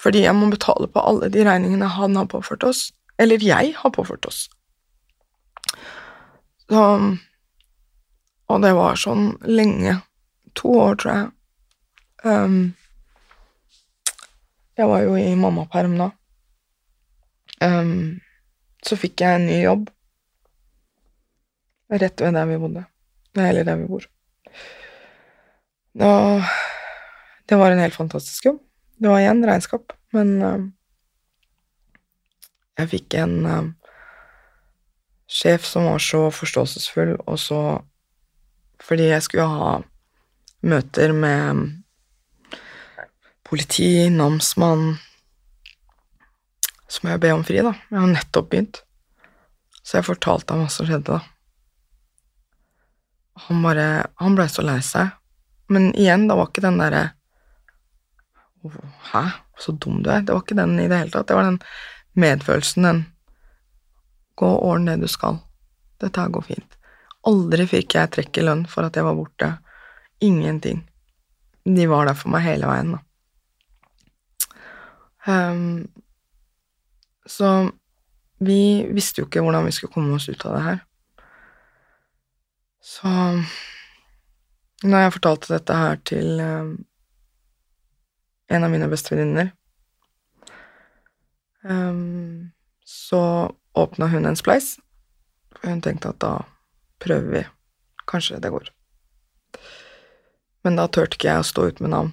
Fordi 0.01 0.23
jeg 0.23 0.33
må 0.39 0.47
betale 0.49 0.87
på 0.89 1.03
alle 1.03 1.29
de 1.33 1.43
regningene 1.45 1.89
han 1.97 2.15
har 2.17 2.29
påført 2.31 2.63
oss, 2.65 2.87
eller 3.21 3.43
jeg 3.43 3.75
har 3.77 3.93
påført 3.93 4.25
oss. 4.25 4.45
Så 6.71 6.85
Og 8.51 8.61
det 8.63 8.71
var 8.75 8.97
sånn 8.99 9.37
lenge. 9.47 10.01
To 10.59 10.73
år, 10.75 10.95
tror 10.99 11.13
jeg. 11.13 11.27
Um, 12.23 12.73
jeg 14.81 14.89
var 14.89 15.03
jo 15.05 15.15
i 15.19 15.31
mammaperm 15.37 15.97
da. 15.99 16.09
Um, 17.61 18.21
så 18.81 18.97
fikk 18.97 19.21
jeg 19.21 19.37
en 19.37 19.45
ny 19.45 19.59
jobb 19.61 19.89
rett 21.91 22.23
ved 22.23 22.33
der 22.33 22.47
vi 22.49 22.57
bodde. 22.57 22.85
Eller 23.35 23.67
der 23.67 23.77
vi 23.77 23.87
bor. 23.87 24.07
Og 26.01 26.43
det 27.49 27.59
var 27.59 27.71
en 27.71 27.83
helt 27.83 27.95
fantastisk 27.95 28.45
jobb. 28.45 28.61
Det 29.01 29.09
var 29.09 29.19
igjen 29.19 29.45
regnskap, 29.45 29.93
men 30.15 30.33
uh, 30.45 30.65
jeg 32.79 32.91
fikk 32.93 33.17
en 33.19 33.37
uh, 33.45 33.69
sjef 35.29 35.65
som 35.67 35.89
var 35.89 36.01
så 36.01 36.27
forståelsesfull, 36.33 37.15
og 37.27 37.39
så 37.39 37.61
Fordi 38.81 39.11
jeg 39.11 39.21
skulle 39.21 39.45
ha 39.45 39.73
møter 40.65 41.11
med 41.13 41.80
politi, 43.51 44.09
namsmann 44.09 44.95
Så 46.87 47.03
må 47.03 47.11
jeg 47.11 47.21
be 47.23 47.31
om 47.35 47.43
fri, 47.47 47.59
da. 47.63 47.73
Jeg 47.91 47.99
har 47.99 48.09
nettopp 48.11 48.49
begynt. 48.51 48.81
Så 49.83 49.97
jeg 49.97 50.07
fortalte 50.07 50.53
ham 50.53 50.63
hva 50.63 50.71
som 50.71 50.87
skjedde, 50.87 51.19
da. 51.19 51.21
Han 53.47 53.61
bare 53.63 53.87
Han 54.19 54.35
blei 54.35 54.47
så 54.51 54.63
lei 54.65 54.79
seg. 54.85 55.11
Men 55.71 55.91
igjen, 55.95 56.27
det 56.27 56.35
var 56.35 56.51
ikke 56.51 56.63
den 56.65 56.79
derre 56.81 57.09
Hæ, 59.11 59.23
så 59.57 59.73
dum 59.73 60.03
du 60.03 60.11
er. 60.13 60.21
Det 60.21 60.35
var 60.35 60.43
ikke 60.43 60.59
den 60.59 60.75
i 60.79 60.87
det 60.91 60.99
hele 60.99 61.13
tatt. 61.15 61.27
Det 61.31 61.37
var 61.37 61.47
den 61.47 61.61
medfølelsen, 62.19 62.85
den 62.85 63.05
Gå 64.37 64.47
og 64.47 64.67
ordne 64.67 64.95
det 64.95 65.07
du 65.07 65.11
skal. 65.11 65.39
Dette 66.01 66.21
her 66.21 66.31
går 66.33 66.45
fint. 66.45 66.77
Aldri 67.27 67.65
fikk 67.69 67.95
jeg 67.97 68.11
trekk 68.13 68.37
i 68.37 68.45
lønn 68.45 68.67
for 68.69 68.85
at 68.85 68.97
jeg 68.97 69.07
var 69.07 69.17
borte. 69.17 69.49
Ingenting. 70.21 70.83
De 71.65 71.87
var 71.89 72.09
der 72.09 72.17
for 72.17 72.33
meg 72.33 72.45
hele 72.45 72.69
veien, 72.69 72.95
da. 72.95 73.01
Um, 75.27 75.91
så 77.25 77.71
vi 78.41 78.87
visste 78.89 79.21
jo 79.21 79.27
ikke 79.27 79.43
hvordan 79.45 79.67
vi 79.67 79.71
skulle 79.75 79.93
komme 79.93 80.15
oss 80.17 80.29
ut 80.29 80.45
av 80.45 80.55
det 80.55 80.63
her. 80.65 80.79
Så 82.81 83.09
når 84.83 85.03
jeg 85.03 85.13
fortalte 85.13 85.53
dette 85.53 85.77
her 85.77 85.99
til 86.09 86.41
um, 86.41 86.71
en 88.49 88.65
av 88.65 88.73
mine 88.73 88.89
bestevenninner, 88.89 89.51
um, 91.61 92.49
så 92.81 93.51
åpna 93.77 94.09
hun 94.09 94.25
en 94.25 94.39
spleis. 94.39 94.73
For 95.53 95.69
hun 95.69 95.83
tenkte 95.85 96.09
at 96.09 96.21
da 96.23 96.33
prøver 96.99 97.29
vi. 97.35 97.43
Kanskje 98.09 98.41
det 98.41 98.49
går. 98.49 98.73
Men 100.63 100.75
da 100.77 100.87
turte 100.89 101.17
ikke 101.17 101.29
jeg 101.29 101.43
å 101.43 101.47
stå 101.47 101.69
ut 101.69 101.79
med 101.81 101.93
navn. 101.93 102.11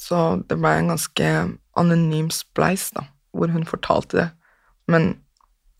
Så 0.00 0.42
det 0.48 0.58
blei 0.60 0.76
en 0.80 0.92
ganske 0.92 1.28
anonym 1.76 2.30
spleis, 2.34 2.90
da, 2.96 3.06
hvor 3.36 3.52
hun 3.52 3.66
fortalte 3.68 4.18
det. 4.18 4.26
Men 4.90 5.12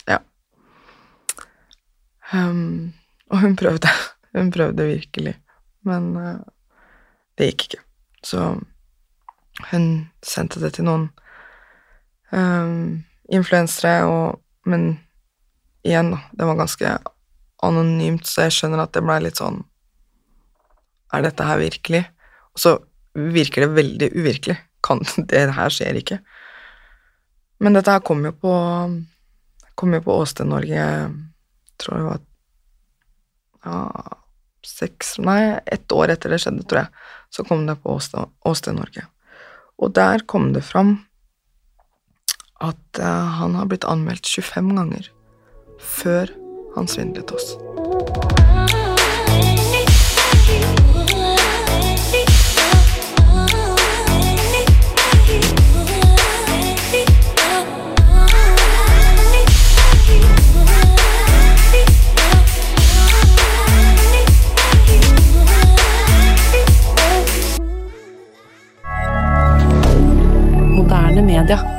ja. 0.08 0.20
Um, 2.32 2.94
og 3.30 3.40
hun 3.44 3.56
prøvde. 3.56 3.90
Hun 4.36 4.50
prøvde 4.52 4.84
virkelig. 4.84 5.32
Men 5.88 6.10
uh, 6.20 6.42
det 7.38 7.46
gikk 7.48 7.62
ikke. 7.64 7.78
Så 8.20 8.42
hun 9.70 9.84
sendte 10.20 10.60
det 10.60 10.74
til 10.76 10.84
noen 10.84 11.06
um, 12.36 13.04
influensere, 13.32 14.04
og 14.04 14.42
Men 14.66 14.98
igjen, 15.86 16.10
da, 16.10 16.18
det 16.34 16.46
var 16.48 16.56
ganske 16.58 16.92
anonymt, 17.62 18.26
så 18.26 18.48
jeg 18.48 18.54
skjønner 18.56 18.80
at 18.82 18.96
det 18.96 19.04
blei 19.06 19.20
litt 19.22 19.38
sånn 19.38 19.60
Er 21.14 21.22
dette 21.22 21.46
her 21.46 21.60
virkelig? 21.60 22.00
Og 22.50 22.62
så 22.64 22.72
virker 23.14 23.62
det 23.62 23.76
veldig 23.76 24.08
uvirkelig. 24.18 24.56
Kan, 24.86 25.02
det 25.30 25.48
her 25.56 25.72
skjer 25.72 25.98
ikke. 26.00 26.20
Men 27.62 27.76
dette 27.76 27.90
her 27.90 28.04
kom 28.04 28.24
jo 28.26 28.34
på 28.36 28.54
kom 29.76 29.92
jo 29.92 30.00
på 30.00 30.14
Åsted 30.22 30.48
Norge 30.48 30.84
tror 31.76 31.98
det 31.98 32.04
var 32.06 32.20
ja, 33.66 33.80
seks 34.66 35.18
Nei, 35.22 35.58
ett 35.66 35.92
år 35.92 36.14
etter 36.14 36.32
det 36.32 36.40
skjedde, 36.42 36.64
tror 36.64 36.84
jeg, 36.84 37.04
så 37.34 37.44
kom 37.46 37.66
det 37.68 37.76
på 37.82 37.96
Åsted 37.96 38.78
Norge. 38.78 39.06
Og 39.76 39.92
der 39.96 40.24
kom 40.28 40.52
det 40.56 40.64
fram 40.64 40.96
at 42.64 43.00
uh, 43.02 43.36
han 43.42 43.56
har 43.58 43.68
blitt 43.68 43.84
anmeldt 43.84 44.26
25 44.26 44.72
ganger 44.78 45.10
før 45.82 46.32
han 46.76 46.88
svindlet 46.88 47.34
oss. 47.36 47.52
rien 71.36 71.44
d'heure. 71.44 71.75